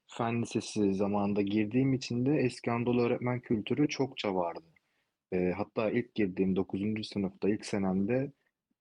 Fen 0.07 0.41
Lisesi 0.41 0.93
zamanında 0.93 1.41
girdiğim 1.41 1.93
için 1.93 2.25
de 2.25 2.37
Eski 2.37 2.71
Anadolu 2.71 3.01
öğretmen 3.01 3.39
kültürü 3.39 3.87
çokça 3.87 4.35
vardı. 4.35 4.65
E, 5.31 5.51
hatta 5.57 5.89
ilk 5.91 6.15
girdiğim 6.15 6.55
9. 6.55 7.07
sınıfta 7.07 7.49
ilk 7.49 7.65
senemde 7.65 8.31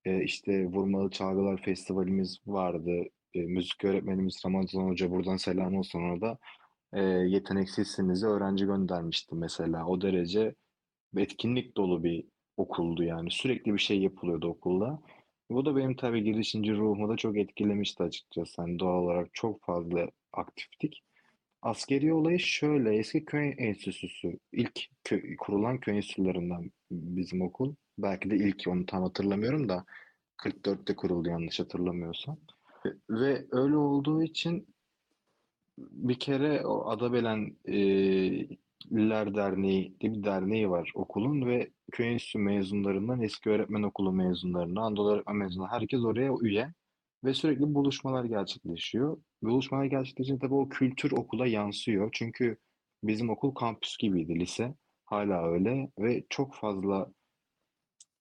e, 0.04 0.24
işte 0.24 0.66
Vurmalı 0.66 1.10
Çalgılar 1.10 1.62
Festivalimiz 1.62 2.40
vardı. 2.46 3.04
E, 3.34 3.40
müzik 3.40 3.84
öğretmenimiz 3.84 4.42
Ramazan 4.46 4.88
Hoca 4.88 5.10
buradan 5.10 5.36
selam 5.36 5.74
olsun 5.76 6.02
ona 6.02 6.20
da 6.20 6.38
e, 6.92 7.02
yeteneksizsinizi 7.02 8.26
öğrenci 8.26 8.64
göndermişti 8.64 9.34
mesela. 9.34 9.86
O 9.86 10.00
derece 10.00 10.54
etkinlik 11.16 11.76
dolu 11.76 12.04
bir 12.04 12.24
okuldu 12.56 13.04
yani. 13.04 13.30
Sürekli 13.30 13.74
bir 13.74 13.78
şey 13.78 14.00
yapılıyordu 14.00 14.48
okulda. 14.48 15.02
Bu 15.50 15.64
da 15.64 15.76
benim 15.76 15.96
tabii 15.96 16.24
girişimci 16.24 16.76
ruhumu 16.76 17.08
da 17.08 17.16
çok 17.16 17.38
etkilemişti 17.38 18.02
açıkçası. 18.02 18.62
Hani 18.62 18.78
doğal 18.78 19.02
olarak 19.02 19.28
çok 19.32 19.64
fazla 19.64 20.08
aktiftik. 20.32 21.02
Askeri 21.62 22.12
olayı 22.12 22.38
şöyle, 22.40 22.96
eski 22.96 23.24
köy 23.24 23.54
enstitüsü, 23.58 24.38
ilk 24.52 24.88
kö- 25.04 25.36
kurulan 25.36 25.80
köy 25.80 25.96
enstitülerinden 25.96 26.70
bizim 26.90 27.42
okul. 27.42 27.74
Belki 28.02 28.30
de 28.30 28.36
ilk 28.36 28.68
onu 28.68 28.86
tam 28.86 29.02
hatırlamıyorum 29.02 29.68
da 29.68 29.84
44'te 30.38 30.96
kuruldu 30.96 31.28
yanlış 31.28 31.60
hatırlamıyorsam. 31.60 32.36
Ve 33.10 33.46
öyle 33.50 33.76
olduğu 33.76 34.22
için 34.22 34.66
bir 35.78 36.18
kere 36.18 36.66
o 36.66 36.90
Adabelen 36.90 37.56
e, 37.68 37.74
Derneği 38.90 39.94
diye 40.00 40.12
bir 40.12 40.24
derneği 40.24 40.70
var 40.70 40.92
okulun 40.94 41.46
ve 41.46 41.70
köy 41.92 42.12
enstitüsü 42.12 42.38
mezunlarından 42.38 43.22
eski 43.22 43.50
öğretmen 43.50 43.82
okulu 43.82 44.12
mezunlarına, 44.12 44.80
Anadolu 44.80 45.12
öğretmen 45.12 45.36
mezunları 45.36 45.70
herkes 45.70 46.00
oraya 46.00 46.32
üye 46.40 46.72
ve 47.24 47.34
sürekli 47.34 47.74
buluşmalar 47.74 48.24
gerçekleşiyor. 48.24 49.18
Buluşmalar 49.42 49.84
gerçekleşince 49.84 50.38
tabii 50.38 50.54
o 50.54 50.68
kültür 50.68 51.12
okula 51.12 51.46
yansıyor. 51.46 52.10
Çünkü 52.12 52.56
bizim 53.04 53.30
okul 53.30 53.54
kampüs 53.54 53.96
gibiydi 53.96 54.40
lise. 54.40 54.74
Hala 55.04 55.50
öyle 55.50 55.90
ve 55.98 56.24
çok 56.30 56.54
fazla 56.54 57.12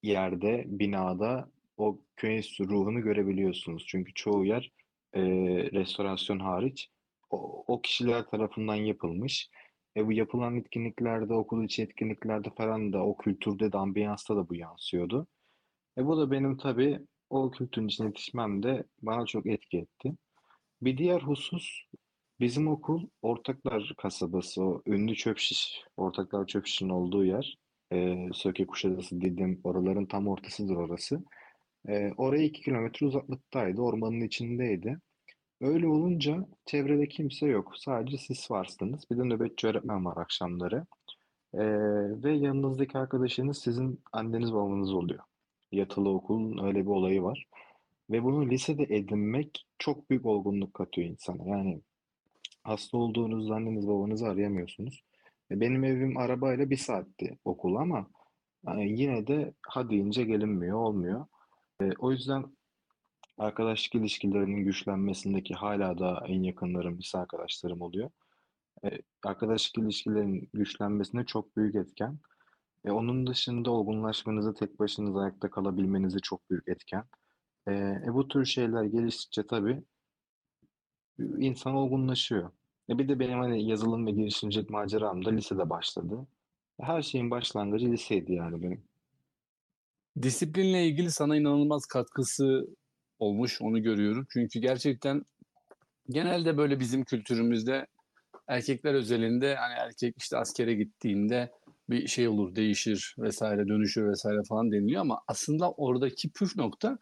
yerde, 0.03 0.63
binada 0.67 1.51
o 1.77 1.99
köy 2.15 2.41
ruhunu 2.59 3.01
görebiliyorsunuz. 3.01 3.85
Çünkü 3.88 4.13
çoğu 4.13 4.45
yer 4.45 4.71
e, 5.13 5.21
restorasyon 5.71 6.39
hariç 6.39 6.89
o, 7.29 7.63
o 7.67 7.81
kişiler 7.81 8.23
tarafından 8.23 8.75
yapılmış. 8.75 9.49
E 9.97 10.07
bu 10.07 10.12
yapılan 10.12 10.57
etkinliklerde, 10.57 11.33
okul 11.33 11.63
içi 11.63 11.81
etkinliklerde 11.81 12.49
falan 12.57 12.93
da 12.93 13.05
o 13.05 13.17
kültürde 13.17 13.71
de 13.71 13.77
ambiyansta 13.77 14.35
da 14.35 14.49
bu 14.49 14.55
yansıyordu. 14.55 15.27
E 15.97 16.05
bu 16.05 16.17
da 16.17 16.31
benim 16.31 16.57
tabii 16.57 16.99
o 17.29 17.51
kültürün 17.51 17.88
içine 17.88 18.07
yetişmem 18.07 18.63
de 18.63 18.83
bana 19.01 19.25
çok 19.25 19.45
etki 19.45 19.77
etti. 19.77 20.13
Bir 20.81 20.97
diğer 20.97 21.21
husus 21.21 21.83
bizim 22.39 22.67
okul 22.67 23.07
Ortaklar 23.21 23.93
kasabası, 23.97 24.63
o 24.63 24.81
ünlü 24.88 25.15
çöp 25.15 25.38
şiş, 25.38 25.83
Ortaklar 25.97 26.47
çöp 26.47 26.67
şişin 26.67 26.89
olduğu 26.89 27.25
yer. 27.25 27.57
E, 27.93 28.30
Söke 28.34 28.65
Kuşadası, 28.67 29.21
Didim, 29.21 29.62
oraların 29.63 30.06
tam 30.06 30.28
ortasıdır 30.28 30.75
orası. 30.75 31.23
E, 31.88 32.12
oraya 32.17 32.43
iki 32.43 32.62
kilometre 32.62 33.06
uzaklıktaydı, 33.06 33.82
ormanın 33.82 34.21
içindeydi. 34.21 34.99
Öyle 35.62 35.88
olunca 35.88 36.47
çevrede 36.65 37.08
kimse 37.08 37.47
yok. 37.47 37.78
Sadece 37.78 38.17
siz 38.17 38.52
varsınız. 38.52 39.10
Bir 39.12 39.17
de 39.17 39.23
nöbetçi 39.23 39.67
öğretmen 39.67 40.06
var 40.06 40.17
akşamları. 40.17 40.86
Ee, 41.54 41.60
ve 42.23 42.34
yanınızdaki 42.34 42.97
arkadaşınız 42.97 43.58
sizin 43.58 43.99
anneniz 44.12 44.54
babanız 44.54 44.93
oluyor. 44.93 45.19
Yatılı 45.71 46.10
okulun 46.10 46.65
öyle 46.67 46.82
bir 46.82 46.89
olayı 46.89 47.23
var. 47.23 47.47
Ve 48.10 48.23
bunu 48.23 48.49
lisede 48.49 48.84
edinmek 48.84 49.65
çok 49.80 50.10
büyük 50.10 50.25
olgunluk 50.25 50.73
katıyor 50.73 51.08
insana. 51.08 51.49
Yani 51.49 51.82
hasta 52.63 52.97
olduğunuzda 52.97 53.56
anneniz 53.56 53.88
babanızı 53.88 54.28
arayamıyorsunuz. 54.28 55.04
E, 55.51 55.59
benim 55.59 55.83
evim 55.83 56.17
arabayla 56.17 56.69
bir 56.69 56.77
saatti 56.77 57.38
okul 57.45 57.75
ama 57.75 58.07
yani 58.67 59.01
yine 59.01 59.27
de 59.27 59.53
ha 59.67 59.89
deyince 59.89 60.23
gelinmiyor, 60.23 60.77
olmuyor. 60.77 61.25
E, 61.81 61.91
o 61.99 62.12
yüzden 62.12 62.45
arkadaşlık 63.38 63.95
ilişkilerinin 63.95 64.65
güçlenmesindeki 64.65 65.53
hala 65.53 65.99
da 65.99 66.23
en 66.27 66.43
yakınlarım 66.43 66.97
lise 66.97 67.17
arkadaşlarım 67.17 67.81
oluyor. 67.81 68.09
E, 68.85 68.89
arkadaşlık 69.23 69.83
ilişkilerinin 69.83 70.49
güçlenmesinde 70.53 71.25
çok 71.25 71.57
büyük 71.57 71.75
etken. 71.75 72.19
E, 72.85 72.91
onun 72.91 73.27
dışında 73.27 73.71
olgunlaşmanızı, 73.71 74.53
tek 74.53 74.79
başınıza 74.79 75.19
ayakta 75.19 75.49
kalabilmenizi 75.49 76.21
çok 76.21 76.49
büyük 76.49 76.67
etken. 76.67 77.03
E, 77.67 77.73
e, 77.73 78.13
bu 78.13 78.27
tür 78.27 78.45
şeyler 78.45 78.83
geliştikçe 78.83 79.47
tabii 79.47 79.83
insan 81.19 81.75
olgunlaşıyor. 81.75 82.51
E, 82.89 82.97
bir 82.97 83.08
de 83.08 83.19
benim 83.19 83.39
hani 83.39 83.69
yazılım 83.69 84.06
ve 84.06 84.12
girişimcilik 84.12 84.69
maceram 84.69 85.25
da 85.25 85.30
lisede 85.30 85.69
başladı. 85.69 86.28
Her 86.82 87.02
şeyin 87.02 87.32
başlangıcı 87.32 87.91
liseydi 87.91 88.34
yani 88.34 88.63
benim. 88.63 88.84
Disiplinle 90.21 90.88
ilgili 90.88 91.12
sana 91.12 91.38
inanılmaz 91.38 91.86
katkısı 91.86 92.67
olmuş 93.19 93.62
onu 93.62 93.84
görüyorum. 93.84 94.28
Çünkü 94.34 94.60
gerçekten 94.60 95.25
genelde 96.10 96.58
böyle 96.58 96.80
bizim 96.80 97.04
kültürümüzde 97.04 97.88
erkekler 98.47 98.93
özelinde 98.93 99.56
hani 99.56 99.73
erkek 99.73 100.15
işte 100.17 100.38
askere 100.38 100.73
gittiğinde 100.73 101.52
bir 101.89 102.08
şey 102.08 102.28
olur 102.28 102.56
değişir 102.56 103.15
vesaire 103.19 103.67
dönüşür 103.67 104.10
vesaire 104.10 104.39
falan 104.49 104.71
deniliyor 104.71 105.02
ama 105.02 105.21
aslında 105.28 105.71
oradaki 105.71 106.32
püf 106.32 106.56
nokta 106.56 106.97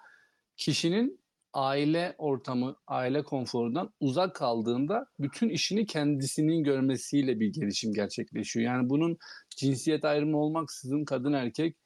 kişinin 0.57 1.19
aile 1.53 2.15
ortamı, 2.17 2.75
aile 2.87 3.23
konforundan 3.23 3.93
uzak 3.99 4.35
kaldığında 4.35 5.05
bütün 5.19 5.49
işini 5.49 5.85
kendisinin 5.85 6.63
görmesiyle 6.63 7.39
bir 7.39 7.53
gelişim 7.53 7.93
gerçekleşiyor. 7.93 8.65
Yani 8.65 8.89
bunun 8.89 9.17
cinsiyet 9.57 10.05
ayrımı 10.05 10.37
olmaksızın 10.37 11.05
kadın 11.05 11.33
erkek 11.33 11.77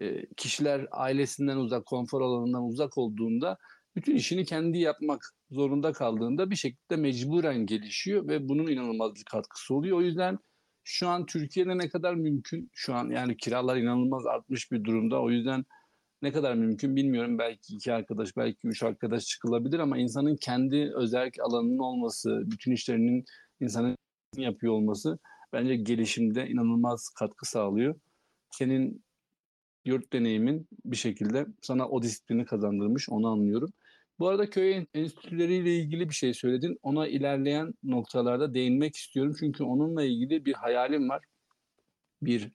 e, 0.00 0.26
kişiler 0.36 0.86
ailesinden 0.90 1.56
uzak, 1.56 1.86
konfor 1.86 2.20
alanından 2.20 2.64
uzak 2.64 2.98
olduğunda 2.98 3.58
bütün 3.96 4.16
işini 4.16 4.44
kendi 4.44 4.78
yapmak 4.78 5.34
zorunda 5.50 5.92
kaldığında 5.92 6.50
bir 6.50 6.56
şekilde 6.56 6.96
mecburen 6.96 7.66
gelişiyor 7.66 8.28
ve 8.28 8.48
bunun 8.48 8.66
inanılmaz 8.66 9.14
bir 9.14 9.24
katkısı 9.24 9.74
oluyor. 9.74 9.98
O 9.98 10.02
yüzden 10.02 10.38
şu 10.84 11.08
an 11.08 11.26
Türkiye'de 11.26 11.78
ne 11.78 11.88
kadar 11.88 12.14
mümkün? 12.14 12.70
Şu 12.72 12.94
an 12.94 13.10
yani 13.10 13.36
kiralar 13.36 13.76
inanılmaz 13.76 14.26
artmış 14.26 14.72
bir 14.72 14.84
durumda. 14.84 15.22
O 15.22 15.30
yüzden 15.30 15.64
ne 16.22 16.32
kadar 16.32 16.54
mümkün 16.54 16.96
bilmiyorum. 16.96 17.38
Belki 17.38 17.74
iki 17.74 17.92
arkadaş, 17.92 18.36
belki 18.36 18.68
üç 18.68 18.82
arkadaş 18.82 19.24
çıkılabilir 19.24 19.78
ama 19.78 19.98
insanın 19.98 20.36
kendi 20.36 20.92
özel 20.94 21.30
alanının 21.42 21.78
olması, 21.78 22.42
bütün 22.46 22.72
işlerinin 22.72 23.24
insanın 23.60 23.96
yapıyor 24.36 24.72
olması 24.72 25.18
bence 25.52 25.76
gelişimde 25.76 26.48
inanılmaz 26.48 27.08
katkı 27.08 27.46
sağlıyor. 27.46 28.00
Senin 28.50 29.04
yurt 29.84 30.12
deneyimin 30.12 30.68
bir 30.84 30.96
şekilde 30.96 31.46
sana 31.62 31.88
o 31.88 32.02
disiplini 32.02 32.44
kazandırmış, 32.44 33.08
onu 33.08 33.28
anlıyorum. 33.28 33.72
Bu 34.18 34.28
arada 34.28 34.50
köy 34.50 34.86
enstitüleriyle 34.94 35.76
ilgili 35.76 36.08
bir 36.08 36.14
şey 36.14 36.34
söyledin. 36.34 36.78
Ona 36.82 37.08
ilerleyen 37.08 37.74
noktalarda 37.82 38.54
değinmek 38.54 38.96
istiyorum. 38.96 39.34
Çünkü 39.40 39.64
onunla 39.64 40.04
ilgili 40.04 40.44
bir 40.44 40.54
hayalim 40.54 41.08
var. 41.08 41.24
Bir 42.22 42.52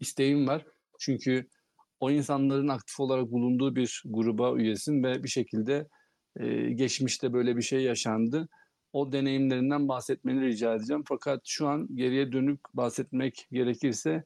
isteğim 0.00 0.46
var. 0.48 0.66
Çünkü 0.98 1.48
o 2.02 2.10
insanların 2.10 2.68
aktif 2.68 3.00
olarak 3.00 3.32
bulunduğu 3.32 3.76
bir 3.76 4.02
gruba 4.06 4.56
üyesin 4.56 5.02
ve 5.02 5.22
bir 5.22 5.28
şekilde 5.28 5.88
e, 6.36 6.72
geçmişte 6.72 7.32
böyle 7.32 7.56
bir 7.56 7.62
şey 7.62 7.82
yaşandı. 7.82 8.48
O 8.92 9.12
deneyimlerinden 9.12 9.88
bahsetmeni 9.88 10.40
rica 10.40 10.74
edeceğim. 10.74 11.04
Fakat 11.08 11.40
şu 11.44 11.68
an 11.68 11.88
geriye 11.94 12.32
dönük 12.32 12.60
bahsetmek 12.74 13.46
gerekirse 13.52 14.24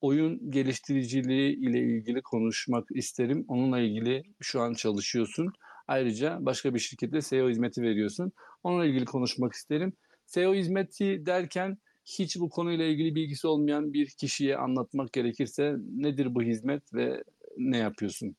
oyun 0.00 0.50
geliştiriciliği 0.50 1.56
ile 1.56 1.80
ilgili 1.80 2.22
konuşmak 2.22 2.88
isterim. 2.94 3.44
Onunla 3.48 3.80
ilgili 3.80 4.22
şu 4.40 4.60
an 4.60 4.72
çalışıyorsun. 4.74 5.52
Ayrıca 5.88 6.38
başka 6.40 6.74
bir 6.74 6.78
şirkette 6.78 7.20
SEO 7.20 7.48
hizmeti 7.48 7.82
veriyorsun. 7.82 8.32
Onunla 8.62 8.86
ilgili 8.86 9.04
konuşmak 9.04 9.52
isterim. 9.52 9.92
SEO 10.26 10.54
hizmeti 10.54 11.26
derken 11.26 11.78
hiç 12.08 12.40
bu 12.40 12.50
konuyla 12.50 12.84
ilgili 12.84 13.14
bilgisi 13.14 13.46
olmayan 13.46 13.92
bir 13.92 14.06
kişiye 14.06 14.56
anlatmak 14.56 15.12
gerekirse 15.12 15.76
nedir 15.96 16.34
bu 16.34 16.42
hizmet 16.42 16.94
ve 16.94 17.24
ne 17.56 17.76
yapıyorsun? 17.76 18.36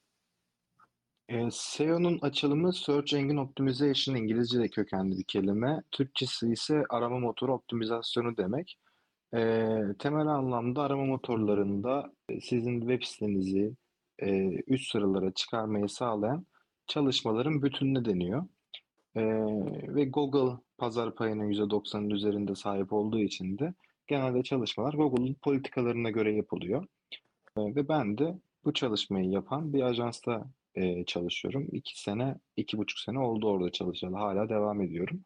E, 1.29 1.49
SEO'nun 1.51 2.19
açılımı 2.21 2.73
Search 2.73 3.13
Engine 3.13 3.39
Optimization 3.39 4.15
İngilizce 4.15 4.59
de 4.59 4.67
kökenli 4.67 5.17
bir 5.17 5.23
kelime. 5.23 5.81
Türkçesi 5.91 6.51
ise 6.51 6.83
arama 6.89 7.19
motoru 7.19 7.53
optimizasyonu 7.53 8.37
demek. 8.37 8.77
E, 9.33 9.39
temel 9.99 10.27
anlamda 10.27 10.81
arama 10.81 11.05
motorlarında 11.05 12.13
sizin 12.41 12.79
web 12.79 13.03
sitenizi 13.03 13.75
e, 14.19 14.49
üst 14.67 14.91
sıralara 14.91 15.31
çıkarmayı 15.33 15.89
sağlayan 15.89 16.45
çalışmaların 16.87 17.61
bütününe 17.61 18.05
deniyor. 18.05 18.45
E, 19.15 19.21
ve 19.95 20.05
Google 20.05 20.61
pazar 20.77 21.15
payının 21.15 21.51
%90'ın 21.51 22.09
üzerinde 22.09 22.55
sahip 22.55 22.93
olduğu 22.93 23.19
için 23.19 23.57
de 23.57 23.73
genelde 24.07 24.43
çalışmalar 24.43 24.93
Google'un 24.93 25.33
politikalarına 25.33 26.09
göre 26.09 26.35
yapılıyor. 26.35 26.85
E, 27.57 27.75
ve 27.75 27.87
ben 27.87 28.17
de 28.17 28.39
bu 28.65 28.73
çalışmayı 28.73 29.29
yapan 29.29 29.73
bir 29.73 29.81
ajansta 29.81 30.45
e, 30.75 31.05
çalışıyorum. 31.05 31.67
İki 31.71 32.01
sene, 32.01 32.35
iki 32.57 32.77
buçuk 32.77 32.99
sene 32.99 33.19
oldu 33.19 33.47
orada 33.47 33.71
çalışalı. 33.71 34.15
Hala 34.15 34.49
devam 34.49 34.81
ediyorum. 34.81 35.23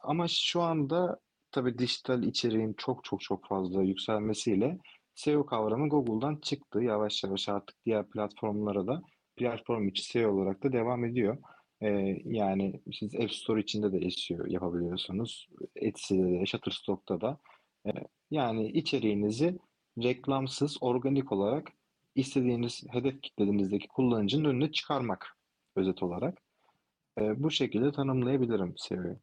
Ama 0.00 0.26
şu 0.28 0.62
anda 0.62 1.20
tabii 1.50 1.78
dijital 1.78 2.22
içeriğin 2.22 2.74
çok 2.78 3.04
çok 3.04 3.20
çok 3.20 3.46
fazla 3.46 3.82
yükselmesiyle 3.82 4.78
SEO 5.14 5.46
kavramı 5.46 5.88
Google'dan 5.88 6.36
çıktı. 6.36 6.82
Yavaş 6.82 7.24
yavaş 7.24 7.48
artık 7.48 7.76
diğer 7.84 8.08
platformlara 8.10 8.86
da 8.86 9.02
platform 9.36 9.88
içi 9.88 10.02
SEO 10.04 10.32
olarak 10.32 10.62
da 10.62 10.72
devam 10.72 11.04
ediyor. 11.04 11.38
Ee, 11.82 12.18
yani 12.24 12.80
siz 12.92 13.14
App 13.14 13.32
Store 13.32 13.60
içinde 13.60 13.92
de 13.92 14.10
SEO 14.10 14.46
yapabiliyorsunuz. 14.46 15.48
Etsy'de 15.76 16.40
de, 16.40 16.46
Shutterstock'ta 16.46 17.20
da. 17.20 17.38
Ee, 17.86 17.90
yani 18.30 18.68
içeriğinizi 18.68 19.58
reklamsız, 20.02 20.76
organik 20.80 21.32
olarak 21.32 21.68
istediğiniz 22.14 22.84
hedef 22.90 23.22
kitlenizdeki 23.22 23.88
kullanıcının 23.88 24.44
önüne 24.44 24.72
çıkarmak 24.72 25.36
özet 25.76 26.02
olarak. 26.02 26.42
Ee, 27.20 27.42
bu 27.42 27.50
şekilde 27.50 27.92
tanımlayabilirim 27.92 28.74
SEO'yu. 28.76 29.16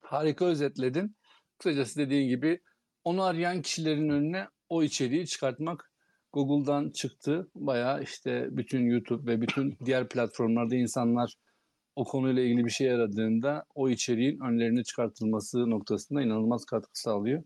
Harika 0.00 0.44
özetledin. 0.44 1.16
Kısacası 1.58 2.00
dediğin 2.00 2.28
gibi 2.28 2.60
onu 3.04 3.22
arayan 3.22 3.62
kişilerin 3.62 4.08
önüne 4.08 4.48
o 4.68 4.82
içeriği 4.82 5.26
çıkartmak 5.26 5.92
Google'dan 6.32 6.90
çıktı. 6.90 7.50
Bayağı 7.54 8.02
işte 8.02 8.48
bütün 8.50 8.86
YouTube 8.86 9.32
ve 9.32 9.40
bütün 9.40 9.78
diğer 9.84 10.08
platformlarda 10.08 10.76
insanlar 10.76 11.34
o 11.98 12.04
konuyla 12.04 12.42
ilgili 12.42 12.64
bir 12.64 12.70
şey 12.70 12.92
aradığında 12.92 13.64
o 13.74 13.88
içeriğin 13.88 14.40
önlerine 14.40 14.84
çıkartılması 14.84 15.70
noktasında 15.70 16.22
inanılmaz 16.22 16.64
katkı 16.64 17.00
sağlıyor. 17.00 17.42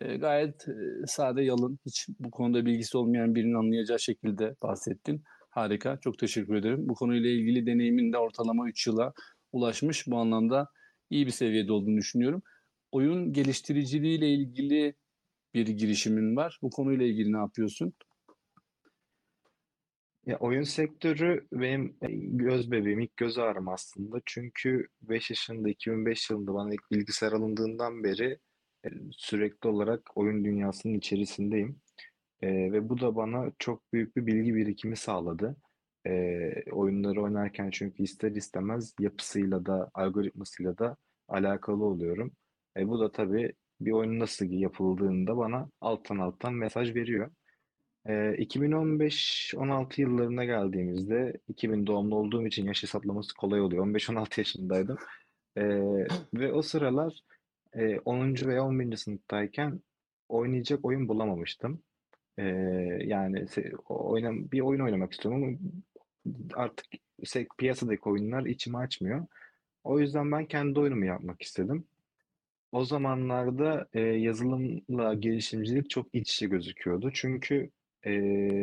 E, 0.00 0.16
gayet 0.16 0.68
e, 0.68 1.06
sade 1.06 1.42
yalın, 1.42 1.78
hiç 1.86 2.08
bu 2.20 2.30
konuda 2.30 2.66
bilgisi 2.66 2.98
olmayan 2.98 3.34
birinin 3.34 3.54
anlayacağı 3.54 4.00
şekilde 4.00 4.56
bahsettin. 4.62 5.22
Harika, 5.50 5.98
çok 6.00 6.18
teşekkür 6.18 6.54
ederim. 6.54 6.88
Bu 6.88 6.94
konuyla 6.94 7.30
ilgili 7.30 7.66
deneyimin 7.66 8.12
de 8.12 8.18
ortalama 8.18 8.68
3 8.68 8.86
yıla 8.86 9.12
ulaşmış. 9.52 10.06
Bu 10.06 10.18
anlamda 10.18 10.68
iyi 11.10 11.26
bir 11.26 11.32
seviyede 11.32 11.72
olduğunu 11.72 11.96
düşünüyorum. 11.96 12.42
Oyun 12.92 13.32
geliştiriciliği 13.32 14.18
ile 14.18 14.28
ilgili 14.28 14.94
bir 15.54 15.66
girişimin 15.66 16.36
var. 16.36 16.58
Bu 16.62 16.70
konuyla 16.70 17.06
ilgili 17.06 17.32
ne 17.32 17.38
yapıyorsun? 17.38 17.92
Ya 20.26 20.36
oyun 20.38 20.62
sektörü 20.62 21.46
benim 21.52 21.96
göz 22.38 22.70
bebeğim, 22.70 23.00
ilk 23.00 23.16
göz 23.16 23.38
ağrım 23.38 23.68
aslında. 23.68 24.20
Çünkü 24.26 24.86
5 25.02 25.30
yaşında, 25.30 25.68
2005 25.68 26.30
yılında 26.30 26.54
bana 26.54 26.74
ilk 26.74 26.90
bilgisayar 26.92 27.32
alındığından 27.32 28.04
beri 28.04 28.38
sürekli 29.12 29.68
olarak 29.68 30.16
oyun 30.16 30.44
dünyasının 30.44 30.94
içerisindeyim. 30.94 31.80
ve 32.42 32.88
bu 32.88 33.00
da 33.00 33.16
bana 33.16 33.52
çok 33.58 33.92
büyük 33.92 34.16
bir 34.16 34.26
bilgi 34.26 34.54
birikimi 34.54 34.96
sağladı. 34.96 35.56
oyunları 36.72 37.22
oynarken 37.22 37.70
çünkü 37.70 38.02
ister 38.02 38.30
istemez 38.32 38.94
yapısıyla 39.00 39.66
da, 39.66 39.90
algoritmasıyla 39.94 40.78
da 40.78 40.96
alakalı 41.28 41.84
oluyorum. 41.84 42.32
E, 42.76 42.88
bu 42.88 43.00
da 43.00 43.12
tabii 43.12 43.52
bir 43.80 43.92
oyun 43.92 44.18
nasıl 44.20 44.46
yapıldığında 44.46 45.36
bana 45.36 45.70
alttan 45.80 46.18
alttan 46.18 46.54
mesaj 46.54 46.94
veriyor. 46.94 47.30
E, 48.06 48.12
2015-16 48.12 50.00
yıllarına 50.00 50.44
geldiğimizde 50.44 51.40
2000 51.48 51.86
doğumlu 51.86 52.16
olduğum 52.16 52.46
için 52.46 52.66
yaş 52.66 52.82
hesaplaması 52.82 53.34
kolay 53.34 53.60
oluyor. 53.60 53.86
15-16 53.86 54.40
yaşındaydım. 54.40 54.98
E, 55.56 55.62
ve 56.34 56.52
o 56.52 56.62
sıralar 56.62 57.20
e, 57.74 57.98
10. 57.98 58.34
veya 58.46 58.64
11. 58.64 58.96
sınıftayken 58.96 59.80
oynayacak 60.28 60.84
oyun 60.84 61.08
bulamamıştım. 61.08 61.82
E, 62.38 62.44
yani 63.04 63.46
oynam 63.88 64.50
bir 64.50 64.60
oyun 64.60 64.80
oynamak 64.80 65.12
istiyorum 65.12 65.44
ama 65.44 65.58
artık 66.54 66.86
piyasadaki 67.58 68.08
oyunlar 68.08 68.44
içimi 68.44 68.78
açmıyor. 68.78 69.26
O 69.84 70.00
yüzden 70.00 70.32
ben 70.32 70.46
kendi 70.46 70.80
oyunumu 70.80 71.04
yapmak 71.04 71.42
istedim. 71.42 71.84
O 72.72 72.84
zamanlarda 72.84 73.88
e, 73.92 74.00
yazılımla 74.00 75.14
girişimcilik 75.14 75.90
çok 75.90 76.14
iç 76.14 76.34
içe 76.34 76.46
gözüküyordu. 76.46 77.10
Çünkü 77.14 77.70
e, 78.06 78.10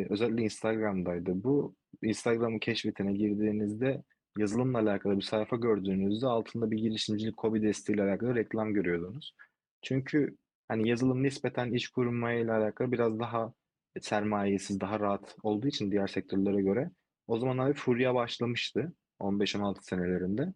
özellikle 0.10 0.44
Instagram'daydı 0.44 1.44
bu. 1.44 1.76
Instagram'ın 2.02 2.60
keşfetine 2.60 3.14
girdiğinizde 3.14 4.04
yazılımla 4.38 4.80
alakalı 4.80 5.18
bir 5.18 5.22
sayfa 5.22 5.56
gördüğünüzde 5.56 6.28
altında 6.28 6.72
bir 6.72 6.78
girişimcilik 6.78 7.38
KOBİ 7.38 7.62
desteğiyle 7.62 8.04
alakalı 8.04 8.36
reklam 8.36 8.74
görüyordunuz. 8.74 9.34
Çünkü 9.82 10.38
hani 10.68 10.90
yazılım 10.90 11.24
nispeten 11.24 11.72
iş 11.72 11.90
kurmayla 11.90 12.58
alakalı 12.58 12.92
biraz 12.92 13.20
daha 13.20 13.54
sermayesiz, 14.02 14.82
daha 14.82 15.00
rahat 15.00 15.36
olduğu 15.44 15.68
için 15.68 15.92
diğer 15.92 16.08
sektörlere 16.08 16.62
göre 16.62 16.92
o 17.28 17.40
zamanlar 17.40 17.70
bir 17.70 17.74
furya 17.74 18.16
başlamıştı 18.16 18.94
15-16 19.20 19.78
senelerinde. 19.82 20.54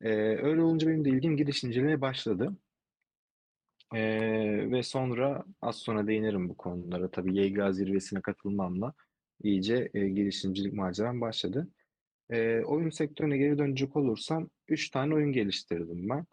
Ee, 0.00 0.10
öyle 0.42 0.62
olunca 0.62 0.88
benim 0.88 1.04
de 1.04 1.10
ilgim 1.10 1.36
girişimciliğe 1.36 2.00
başladı. 2.00 2.56
Ee, 3.94 4.70
ve 4.70 4.82
sonra 4.82 5.44
az 5.62 5.76
sonra 5.76 6.06
değinirim 6.06 6.48
bu 6.48 6.56
konulara. 6.56 7.10
Tabii 7.10 7.36
YGA 7.36 7.72
zirvesine 7.72 8.20
katılmamla 8.20 8.94
iyice 9.42 9.90
e, 9.94 10.08
girişimcilik 10.08 10.72
maceram 10.72 11.20
başladı. 11.20 11.68
E, 12.30 12.60
oyun 12.60 12.90
sektörüne 12.90 13.38
geri 13.38 13.58
dönecek 13.58 13.96
olursam 13.96 14.50
3 14.68 14.90
tane 14.90 15.14
oyun 15.14 15.32
geliştirdim 15.32 16.08
ben. 16.08 16.26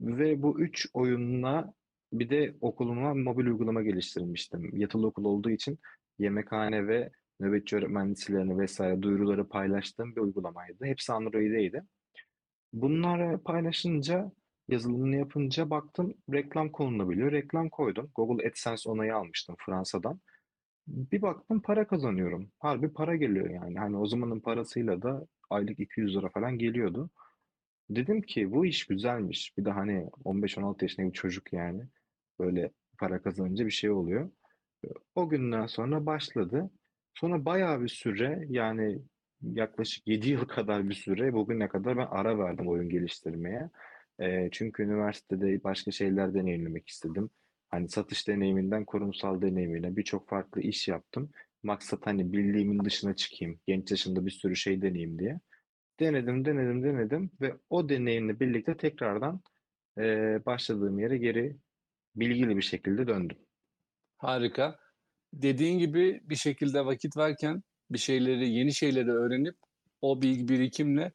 Ve 0.00 0.42
bu 0.42 0.60
3 0.60 0.88
oyunla 0.94 1.74
bir 2.12 2.30
de 2.30 2.54
okuluma 2.60 3.14
mobil 3.14 3.46
uygulama 3.46 3.82
geliştirmiştim. 3.82 4.76
Yatılı 4.76 5.06
okul 5.06 5.24
olduğu 5.24 5.50
için 5.50 5.78
yemekhane 6.18 6.86
ve 6.86 7.10
nöbetçi 7.40 7.76
öğretmen 7.76 8.10
listelerine 8.10 8.58
vesaire 8.58 9.02
duyuruları 9.02 9.48
paylaştığım 9.48 10.16
bir 10.16 10.20
uygulamaydı. 10.20 10.84
Hepsi 10.84 11.12
Android'eydi. 11.12 11.82
Bunları 12.72 13.38
paylaşınca, 13.42 14.32
yazılımını 14.68 15.16
yapınca 15.16 15.70
baktım 15.70 16.14
reklam 16.32 16.68
konulabiliyor. 16.72 17.32
Reklam 17.32 17.68
koydum. 17.68 18.10
Google 18.14 18.48
AdSense 18.48 18.90
onayı 18.90 19.16
almıştım 19.16 19.56
Fransa'dan. 19.58 20.20
Bir 20.86 21.22
baktım 21.22 21.62
para 21.62 21.86
kazanıyorum. 21.86 22.50
Harbi 22.58 22.92
para 22.92 23.16
geliyor 23.16 23.50
yani. 23.50 23.78
Hani 23.78 23.96
o 23.96 24.06
zamanın 24.06 24.40
parasıyla 24.40 25.02
da 25.02 25.26
aylık 25.50 25.80
200 25.80 26.16
lira 26.16 26.28
falan 26.28 26.58
geliyordu. 26.58 27.10
Dedim 27.90 28.22
ki 28.22 28.52
bu 28.52 28.66
iş 28.66 28.86
güzelmiş. 28.86 29.58
Bir 29.58 29.64
de 29.64 29.70
hani 29.70 30.08
15-16 30.24 30.84
yaşında 30.84 31.06
bir 31.06 31.12
çocuk 31.12 31.52
yani. 31.52 31.82
Böyle 32.38 32.70
para 32.98 33.22
kazanınca 33.22 33.66
bir 33.66 33.70
şey 33.70 33.90
oluyor. 33.90 34.30
O 35.14 35.28
günden 35.28 35.66
sonra 35.66 36.06
başladı. 36.06 36.70
Sonra 37.14 37.44
bayağı 37.44 37.82
bir 37.82 37.88
süre 37.88 38.46
yani 38.48 39.02
yaklaşık 39.42 40.06
7 40.08 40.30
yıl 40.30 40.44
kadar 40.44 40.88
bir 40.88 40.94
süre 40.94 41.32
bugüne 41.32 41.68
kadar 41.68 41.96
ben 41.96 42.06
ara 42.10 42.38
verdim 42.38 42.68
oyun 42.68 42.88
geliştirmeye. 42.88 43.70
Eee, 44.20 44.48
çünkü 44.52 44.82
üniversitede 44.82 45.64
başka 45.64 45.90
şeyler 45.90 46.34
deneyimlemek 46.34 46.88
istedim. 46.88 47.30
Hani 47.70 47.88
satış 47.88 48.28
deneyiminden 48.28 48.84
kurumsal 48.84 49.42
deneyimine 49.42 49.96
birçok 49.96 50.28
farklı 50.28 50.60
iş 50.60 50.88
yaptım. 50.88 51.30
Maksat 51.62 52.06
hani 52.06 52.32
bildiğimin 52.32 52.84
dışına 52.84 53.16
çıkayım. 53.16 53.60
Genç 53.66 53.90
yaşımda 53.90 54.26
bir 54.26 54.30
sürü 54.30 54.56
şey 54.56 54.82
deneyeyim 54.82 55.18
diye. 55.18 55.40
Denedim, 56.00 56.44
denedim, 56.44 56.84
denedim 56.84 57.30
ve 57.40 57.54
o 57.70 57.88
deneyimle 57.88 58.40
birlikte 58.40 58.76
tekrardan 58.76 59.42
eee, 59.98 60.42
başladığım 60.46 60.98
yere 60.98 61.18
geri 61.18 61.56
bilgili 62.16 62.56
bir 62.56 62.62
şekilde 62.62 63.06
döndüm. 63.08 63.38
Harika. 64.18 64.78
Dediğin 65.34 65.78
gibi 65.78 66.20
bir 66.24 66.36
şekilde 66.36 66.86
vakit 66.86 67.16
varken 67.16 67.62
bir 67.90 67.98
şeyleri, 67.98 68.50
yeni 68.50 68.74
şeyleri 68.74 69.10
öğrenip 69.10 69.56
o 70.02 70.22
bilgi 70.22 70.48
birikimle 70.48 71.12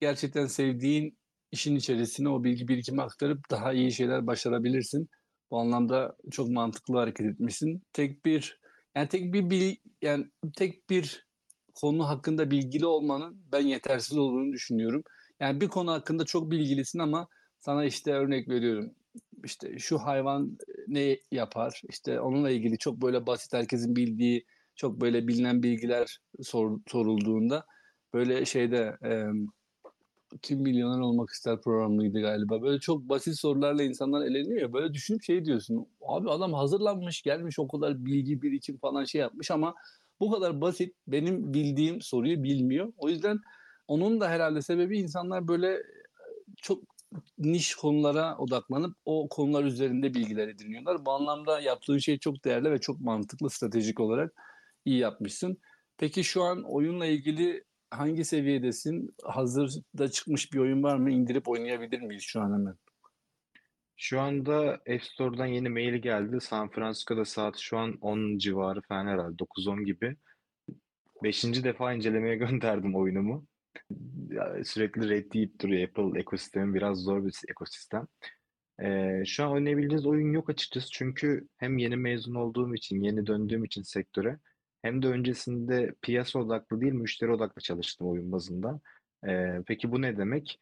gerçekten 0.00 0.46
sevdiğin 0.46 1.18
işin 1.56 1.76
içerisine 1.76 2.28
o 2.28 2.44
bilgi 2.44 2.68
birikimi 2.68 3.02
aktarıp 3.02 3.50
daha 3.50 3.72
iyi 3.72 3.92
şeyler 3.92 4.26
başarabilirsin. 4.26 5.08
Bu 5.50 5.58
anlamda 5.60 6.16
çok 6.30 6.48
mantıklı 6.50 6.98
hareket 6.98 7.26
etmişsin. 7.26 7.82
Tek 7.92 8.24
bir 8.24 8.60
yani 8.94 9.08
tek 9.08 9.32
bir 9.34 9.50
bil, 9.50 9.76
yani 10.02 10.26
tek 10.56 10.90
bir 10.90 11.26
konu 11.74 12.08
hakkında 12.08 12.50
bilgili 12.50 12.86
olmanın 12.86 13.42
ben 13.52 13.60
yetersiz 13.60 14.18
olduğunu 14.18 14.52
düşünüyorum. 14.52 15.02
Yani 15.40 15.60
bir 15.60 15.68
konu 15.68 15.92
hakkında 15.92 16.24
çok 16.24 16.50
bilgilisin 16.50 16.98
ama 16.98 17.28
sana 17.60 17.84
işte 17.84 18.12
örnek 18.12 18.48
veriyorum. 18.48 18.94
İşte 19.44 19.78
şu 19.78 19.98
hayvan 19.98 20.58
ne 20.88 21.18
yapar? 21.32 21.82
İşte 21.90 22.20
onunla 22.20 22.50
ilgili 22.50 22.78
çok 22.78 23.02
böyle 23.02 23.26
basit 23.26 23.52
herkesin 23.52 23.96
bildiği 23.96 24.44
çok 24.76 25.00
böyle 25.00 25.28
bilinen 25.28 25.62
bilgiler 25.62 26.18
sor, 26.42 26.80
sorulduğunda 26.86 27.64
böyle 28.14 28.44
şeyde 28.44 28.96
e, 29.04 29.24
kim 30.42 30.60
milyoner 30.60 31.00
olmak 31.00 31.30
ister 31.30 31.60
programıydı 31.60 32.20
galiba. 32.20 32.62
Böyle 32.62 32.80
çok 32.80 33.08
basit 33.08 33.38
sorularla 33.38 33.82
insanlar 33.82 34.26
eleniyor. 34.26 34.72
Böyle 34.72 34.94
düşünüp 34.94 35.22
şey 35.22 35.44
diyorsun. 35.44 35.86
Abi 36.08 36.30
adam 36.30 36.52
hazırlanmış 36.52 37.22
gelmiş 37.22 37.58
o 37.58 37.68
kadar 37.68 38.04
bilgi 38.04 38.42
birikim 38.42 38.78
falan 38.78 39.04
şey 39.04 39.20
yapmış 39.20 39.50
ama 39.50 39.74
bu 40.20 40.30
kadar 40.30 40.60
basit 40.60 40.94
benim 41.06 41.54
bildiğim 41.54 42.00
soruyu 42.00 42.42
bilmiyor. 42.42 42.92
O 42.98 43.08
yüzden 43.08 43.38
onun 43.88 44.20
da 44.20 44.28
herhalde 44.28 44.62
sebebi 44.62 44.98
insanlar 44.98 45.48
böyle 45.48 45.82
çok 46.56 46.82
niş 47.38 47.74
konulara 47.74 48.38
odaklanıp 48.38 48.96
o 49.04 49.28
konular 49.28 49.64
üzerinde 49.64 50.14
bilgiler 50.14 50.48
ediniyorlar. 50.48 51.06
Bu 51.06 51.12
anlamda 51.12 51.60
yaptığın 51.60 51.98
şey 51.98 52.18
çok 52.18 52.44
değerli 52.44 52.70
ve 52.70 52.78
çok 52.78 53.00
mantıklı 53.00 53.50
stratejik 53.50 54.00
olarak 54.00 54.32
iyi 54.84 54.98
yapmışsın. 54.98 55.58
Peki 55.98 56.24
şu 56.24 56.42
an 56.42 56.62
oyunla 56.62 57.06
ilgili 57.06 57.64
hangi 57.90 58.24
seviyedesin? 58.24 59.14
Hazırda 59.24 60.10
çıkmış 60.10 60.52
bir 60.52 60.58
oyun 60.58 60.82
var 60.82 60.96
mı? 60.96 61.10
İndirip 61.10 61.48
oynayabilir 61.48 62.00
miyiz 62.00 62.22
şu 62.22 62.40
an 62.40 62.52
hemen? 62.52 62.74
Şu 63.96 64.20
anda 64.20 64.72
App 64.72 65.02
Store'dan 65.02 65.46
yeni 65.46 65.68
mail 65.68 65.94
geldi. 65.94 66.40
San 66.40 66.70
Francisco'da 66.70 67.24
saat 67.24 67.58
şu 67.58 67.78
an 67.78 67.98
10 68.00 68.38
civarı 68.38 68.80
falan 68.82 69.06
herhalde. 69.06 69.36
9-10 69.36 69.84
gibi. 69.84 70.16
Beşinci 71.22 71.64
defa 71.64 71.92
incelemeye 71.92 72.36
gönderdim 72.46 72.96
oyunumu. 72.96 73.46
Ya, 74.30 74.64
sürekli 74.64 75.08
red 75.08 75.32
deyip 75.32 75.60
duruyor. 75.60 75.88
Apple 75.88 76.20
ekosistemi 76.20 76.74
biraz 76.74 76.98
zor 76.98 77.24
bir 77.24 77.34
ekosistem. 77.48 78.06
Ee, 78.82 79.22
şu 79.26 79.44
an 79.44 79.52
oynayabildiğiniz 79.52 80.06
oyun 80.06 80.32
yok 80.32 80.50
açıkçası. 80.50 80.88
Çünkü 80.90 81.48
hem 81.58 81.78
yeni 81.78 81.96
mezun 81.96 82.34
olduğum 82.34 82.74
için, 82.74 83.00
yeni 83.00 83.26
döndüğüm 83.26 83.64
için 83.64 83.82
sektöre 83.82 84.38
hem 84.86 85.02
de 85.02 85.06
öncesinde 85.08 85.94
piyasa 86.02 86.38
odaklı 86.38 86.80
değil, 86.80 86.92
müşteri 86.92 87.30
odaklı 87.30 87.62
çalıştım 87.62 88.08
oyun 88.08 88.32
bazında. 88.32 88.80
Ee, 89.28 89.62
peki 89.66 89.92
bu 89.92 90.02
ne 90.02 90.16
demek? 90.16 90.60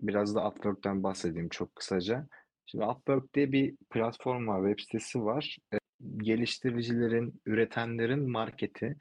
Biraz 0.00 0.34
da 0.34 0.48
Upwork'ten 0.48 1.02
bahsedeyim 1.02 1.48
çok 1.48 1.76
kısaca. 1.76 2.26
Şimdi 2.66 2.84
Upwork 2.84 3.34
diye 3.34 3.52
bir 3.52 3.76
platform 3.90 4.48
var, 4.48 4.68
web 4.68 4.84
sitesi 4.84 5.24
var. 5.24 5.56
Ee, 5.74 5.78
geliştiricilerin, 6.16 7.40
üretenlerin 7.46 8.30
marketi. 8.30 8.96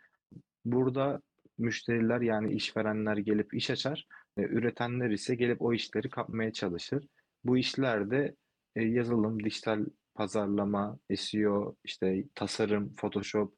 Burada 0.65 1.21
müşteriler 1.57 2.21
yani 2.21 2.53
işverenler 2.53 3.17
gelip 3.17 3.53
iş 3.53 3.69
açar. 3.69 4.07
E, 4.37 4.41
üretenler 4.41 5.09
ise 5.09 5.35
gelip 5.35 5.61
o 5.61 5.73
işleri 5.73 6.09
kapmaya 6.09 6.53
çalışır. 6.53 7.07
Bu 7.43 7.57
işlerde 7.57 8.35
e, 8.75 8.83
yazılım, 8.83 9.43
dijital 9.43 9.85
pazarlama, 10.15 10.99
SEO, 11.15 11.75
işte 11.83 12.23
tasarım, 12.35 12.95
Photoshop, 12.95 13.53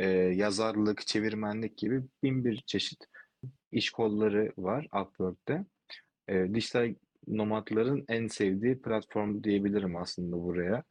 e, 0.00 0.08
yazarlık, 0.34 1.06
çevirmenlik 1.06 1.78
gibi 1.78 2.02
bin 2.22 2.44
bir 2.44 2.62
çeşit 2.66 3.04
iş 3.72 3.90
kolları 3.90 4.52
var 4.58 4.86
Upwork'te. 5.02 5.64
E, 6.28 6.54
dijital 6.54 6.94
nomadların 7.26 8.04
en 8.08 8.26
sevdiği 8.26 8.82
platform 8.82 9.44
diyebilirim 9.44 9.96
aslında 9.96 10.42
buraya. 10.42 10.84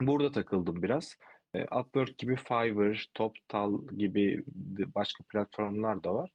Burada 0.00 0.32
takıldım 0.32 0.82
biraz. 0.82 1.16
E, 1.54 1.64
Upwork 1.64 2.18
gibi 2.18 2.36
Fiverr, 2.36 3.06
TopTal 3.14 3.88
gibi 3.96 4.44
başka 4.94 5.24
platformlar 5.24 6.04
da 6.04 6.14
var. 6.14 6.30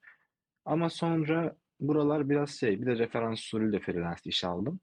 Ama 0.65 0.89
sonra 0.89 1.55
buralar 1.79 2.29
biraz 2.29 2.49
şey, 2.49 2.81
bir 2.81 2.85
de 2.85 2.97
referans 2.97 3.39
usulüyle 3.39 3.79
freelance 3.79 4.21
iş 4.25 4.43
aldım. 4.43 4.79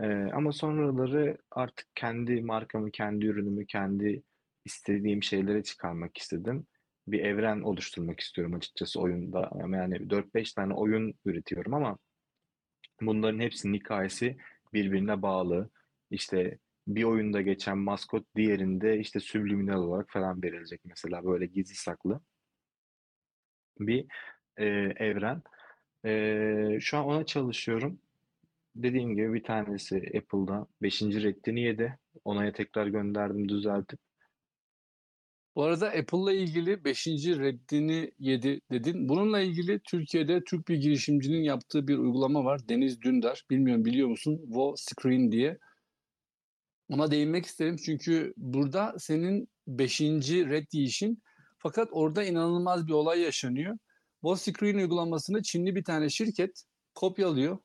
E, 0.00 0.06
ama 0.06 0.52
sonraları 0.52 1.38
artık 1.50 1.86
kendi 1.94 2.42
markamı, 2.42 2.90
kendi 2.90 3.26
ürünümü, 3.26 3.66
kendi 3.66 4.22
istediğim 4.66 5.22
şeylere 5.22 5.62
çıkarmak 5.62 6.18
istedim. 6.18 6.66
Bir 7.08 7.20
evren 7.20 7.60
oluşturmak 7.60 8.20
istiyorum 8.20 8.54
açıkçası 8.54 9.00
oyunda. 9.00 9.50
Yani 9.60 10.10
4-5 10.10 10.54
tane 10.54 10.74
oyun 10.74 11.14
üretiyorum 11.24 11.74
ama 11.74 11.98
bunların 13.00 13.40
hepsinin 13.40 13.74
hikayesi 13.74 14.36
birbirine 14.72 15.22
bağlı. 15.22 15.70
İşte 16.10 16.58
bir 16.86 17.04
oyunda 17.04 17.42
geçen 17.42 17.78
maskot 17.78 18.26
diğerinde 18.36 18.98
işte 18.98 19.20
subliminal 19.20 19.82
olarak 19.82 20.10
falan 20.10 20.42
verilecek 20.42 20.80
mesela 20.84 21.24
böyle 21.24 21.46
gizli 21.46 21.74
saklı 21.74 22.20
bir 23.80 24.06
e, 24.56 24.64
evren. 24.96 25.42
E, 26.04 26.78
şu 26.80 26.98
an 26.98 27.04
ona 27.04 27.26
çalışıyorum. 27.26 27.98
Dediğim 28.76 29.16
gibi 29.16 29.34
bir 29.34 29.42
tanesi 29.44 29.96
Apple'da 29.96 30.66
5. 30.82 31.02
reddini 31.02 31.60
yedi. 31.60 31.98
Onaya 32.24 32.52
tekrar 32.52 32.86
gönderdim 32.86 33.48
düzeltip. 33.48 34.00
Bu 35.56 35.62
arada 35.64 35.86
Apple'la 35.86 36.32
ilgili 36.32 36.84
5. 36.84 37.06
reddini 37.06 38.12
yedi 38.18 38.60
dedin. 38.70 39.08
Bununla 39.08 39.40
ilgili 39.40 39.80
Türkiye'de 39.80 40.44
Türk 40.44 40.68
bir 40.68 40.76
girişimcinin 40.76 41.42
yaptığı 41.42 41.88
bir 41.88 41.98
uygulama 41.98 42.44
var. 42.44 42.68
Deniz 42.68 43.02
Dündar. 43.02 43.44
Bilmiyorum 43.50 43.84
biliyor 43.84 44.08
musun? 44.08 44.40
Wo 44.44 44.74
Screen 44.76 45.32
diye. 45.32 45.58
Ona 46.88 47.10
değinmek 47.10 47.46
isterim 47.46 47.76
çünkü 47.76 48.34
burada 48.36 48.94
senin 48.98 49.48
5. 49.66 50.00
red 50.30 50.66
yiyişin 50.72 51.22
fakat 51.58 51.88
orada 51.92 52.24
inanılmaz 52.24 52.86
bir 52.86 52.92
olay 52.92 53.20
yaşanıyor. 53.20 53.78
Wo 54.22 54.36
Screen 54.36 54.78
uygulamasını 54.78 55.42
Çinli 55.42 55.74
bir 55.74 55.84
tane 55.84 56.08
şirket 56.08 56.64
kopyalıyor 56.94 57.58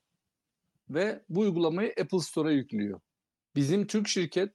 ve 0.89 1.24
bu 1.30 1.39
uygulamayı 1.39 1.94
Apple 2.02 2.20
Store'a 2.20 2.52
yüklüyor. 2.52 3.00
Bizim 3.56 3.88
Türk 3.88 4.08
şirket 4.08 4.52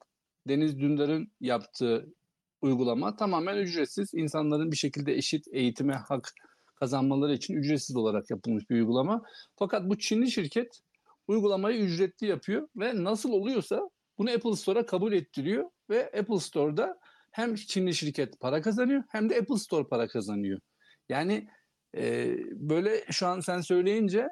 Deniz 0.49 0.79
Dündar'ın 0.79 1.33
yaptığı 1.41 2.15
uygulama 2.63 3.17
tamamen 3.17 3.57
ücretsiz. 3.57 4.15
İnsanların 4.15 4.73
bir 4.73 4.77
şekilde 4.77 5.15
eşit 5.15 5.47
eğitime 5.53 5.95
hak 5.95 6.33
kazanmaları 6.75 7.35
için 7.35 7.55
ücretsiz 7.55 7.97
olarak 7.97 8.31
yapılmış 8.31 8.71
bir 8.71 8.75
uygulama. 8.75 9.23
Fakat 9.59 9.89
bu 9.89 9.99
Çinli 9.99 10.31
şirket 10.31 10.81
uygulamayı 11.29 11.79
ücretli 11.79 12.27
yapıyor 12.27 12.69
ve 12.77 13.05
nasıl 13.05 13.33
oluyorsa 13.33 13.91
bunu 14.19 14.31
Apple 14.31 14.57
Store'a 14.57 14.87
kabul 14.87 15.13
ettiriyor 15.13 15.71
ve 15.91 16.07
Apple 16.07 16.41
Store'da 16.41 16.99
hem 17.31 17.55
Çinli 17.55 17.95
şirket 17.95 18.41
para 18.41 18.63
kazanıyor 18.63 19.03
hem 19.09 19.31
de 19.31 19.39
Apple 19.39 19.59
Store 19.59 19.89
para 19.89 20.09
kazanıyor. 20.09 20.61
Yani 21.09 21.49
e, 21.97 22.37
böyle 22.53 23.05
şu 23.11 23.27
an 23.27 23.41
sen 23.41 23.61
söyleyince 23.61 24.29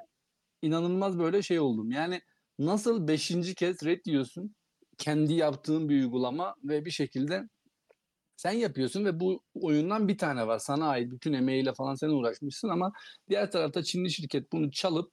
inanılmaz 0.63 1.19
böyle 1.19 1.43
şey 1.43 1.61
oldum. 1.61 1.91
Yani 1.91 2.21
nasıl 2.59 3.09
beşinci 3.09 3.55
kez 3.55 3.85
red 3.85 4.05
diyorsun 4.05 4.55
kendi 4.99 5.33
yaptığın 5.33 5.89
bir 5.89 5.95
uygulama 5.95 6.55
ve 6.65 6.85
bir 6.85 6.91
şekilde 6.91 7.49
Sen 8.37 8.53
yapıyorsun 8.53 9.05
ve 9.05 9.21
bu 9.21 9.43
oyundan 9.55 10.09
bir 10.09 10.19
tane 10.19 10.47
var. 10.47 10.59
Sana 10.59 10.89
ait 10.89 11.11
bütün 11.13 11.33
emeğiyle 11.33 11.75
falan 11.75 11.95
sen 11.95 12.09
uğraşmışsın 12.09 12.69
ama 12.69 12.93
diğer 13.29 13.51
tarafta 13.51 13.83
Çinli 13.83 14.11
şirket 14.11 14.53
bunu 14.53 14.71
çalıp 14.71 15.13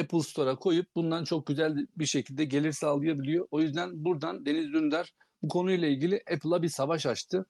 Apple 0.00 0.22
Store'a 0.22 0.56
koyup 0.56 0.86
bundan 0.94 1.24
çok 1.24 1.46
güzel 1.46 1.76
bir 1.96 2.06
şekilde 2.06 2.44
gelir 2.44 2.72
sağlayabiliyor. 2.72 3.48
O 3.50 3.60
yüzden 3.60 4.04
buradan 4.04 4.46
Deniz 4.46 4.72
Dündar 4.72 5.12
bu 5.42 5.48
konuyla 5.48 5.88
ilgili 5.88 6.22
Apple'a 6.32 6.62
bir 6.62 6.68
savaş 6.68 7.06
açtı. 7.06 7.46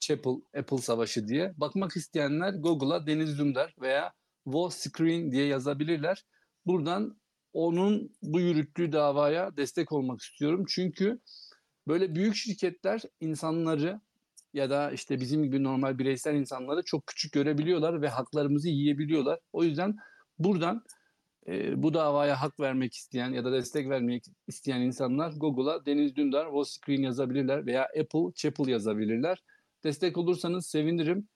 Chapel, 0.00 0.32
Apple 0.58 0.78
Savaşı 0.78 1.28
diye. 1.28 1.52
Bakmak 1.56 1.96
isteyenler 1.96 2.54
Google'a 2.54 3.06
Deniz 3.06 3.38
Dündar 3.38 3.74
veya 3.80 4.12
Wall 4.44 4.68
Screen 4.68 5.32
diye 5.32 5.46
yazabilirler. 5.46 6.24
Buradan 6.66 7.20
onun 7.52 8.16
bu 8.22 8.40
yürüttüğü 8.40 8.92
davaya 8.92 9.56
destek 9.56 9.92
olmak 9.92 10.20
istiyorum. 10.20 10.64
Çünkü 10.68 11.20
böyle 11.88 12.14
büyük 12.14 12.34
şirketler 12.36 13.02
insanları 13.20 14.00
ya 14.52 14.70
da 14.70 14.90
işte 14.90 15.20
bizim 15.20 15.42
gibi 15.42 15.64
normal 15.64 15.98
bireysel 15.98 16.34
insanları 16.34 16.82
çok 16.84 17.06
küçük 17.06 17.32
görebiliyorlar 17.32 18.02
ve 18.02 18.08
haklarımızı 18.08 18.68
yiyebiliyorlar. 18.68 19.38
O 19.52 19.64
yüzden 19.64 19.96
buradan 20.38 20.84
e, 21.46 21.82
bu 21.82 21.94
davaya 21.94 22.42
hak 22.42 22.60
vermek 22.60 22.94
isteyen 22.94 23.30
ya 23.30 23.44
da 23.44 23.52
destek 23.52 23.88
vermek 23.88 24.24
isteyen 24.46 24.80
insanlar 24.80 25.32
Google'a 25.36 25.86
Deniz 25.86 26.16
Dündar, 26.16 26.44
Wall 26.44 26.64
Screen 26.64 27.02
yazabilirler 27.02 27.66
veya 27.66 27.82
Apple, 27.82 28.32
Chapel 28.34 28.68
yazabilirler. 28.68 29.42
Destek 29.84 30.18
olursanız 30.18 30.66
sevinirim. 30.66 31.28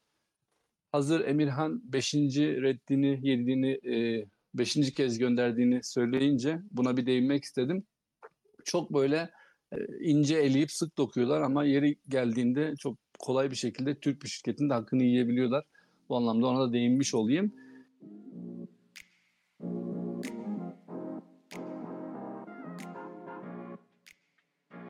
Hazır 0.93 1.21
Emirhan 1.21 1.81
5. 1.85 2.15
reddini, 2.37 3.29
yediğini, 3.29 3.81
5. 4.55 4.95
kez 4.95 5.19
gönderdiğini 5.19 5.81
söyleyince 5.85 6.59
buna 6.71 6.97
bir 6.97 7.07
değinmek 7.07 7.45
istedim. 7.45 7.87
Çok 8.65 8.95
böyle 8.95 9.17
e, 9.17 9.31
ince 10.01 10.37
eleyip 10.37 10.73
sık 10.73 10.99
dokuyorlar 10.99 11.41
ama 11.41 11.65
yeri 11.65 11.97
geldiğinde 12.09 12.75
çok 12.79 12.97
kolay 13.19 13.51
bir 13.51 13.57
şekilde 13.57 13.95
Türk 13.95 14.23
bir 14.23 14.29
şirketin 14.29 14.71
de 14.71 14.75
hakkını 14.75 15.03
yiyebiliyorlar. 15.03 15.65
Bu 16.09 16.17
anlamda 16.17 16.47
ona 16.47 16.69
da 16.69 16.73
değinmiş 16.73 17.15
olayım. 17.15 17.53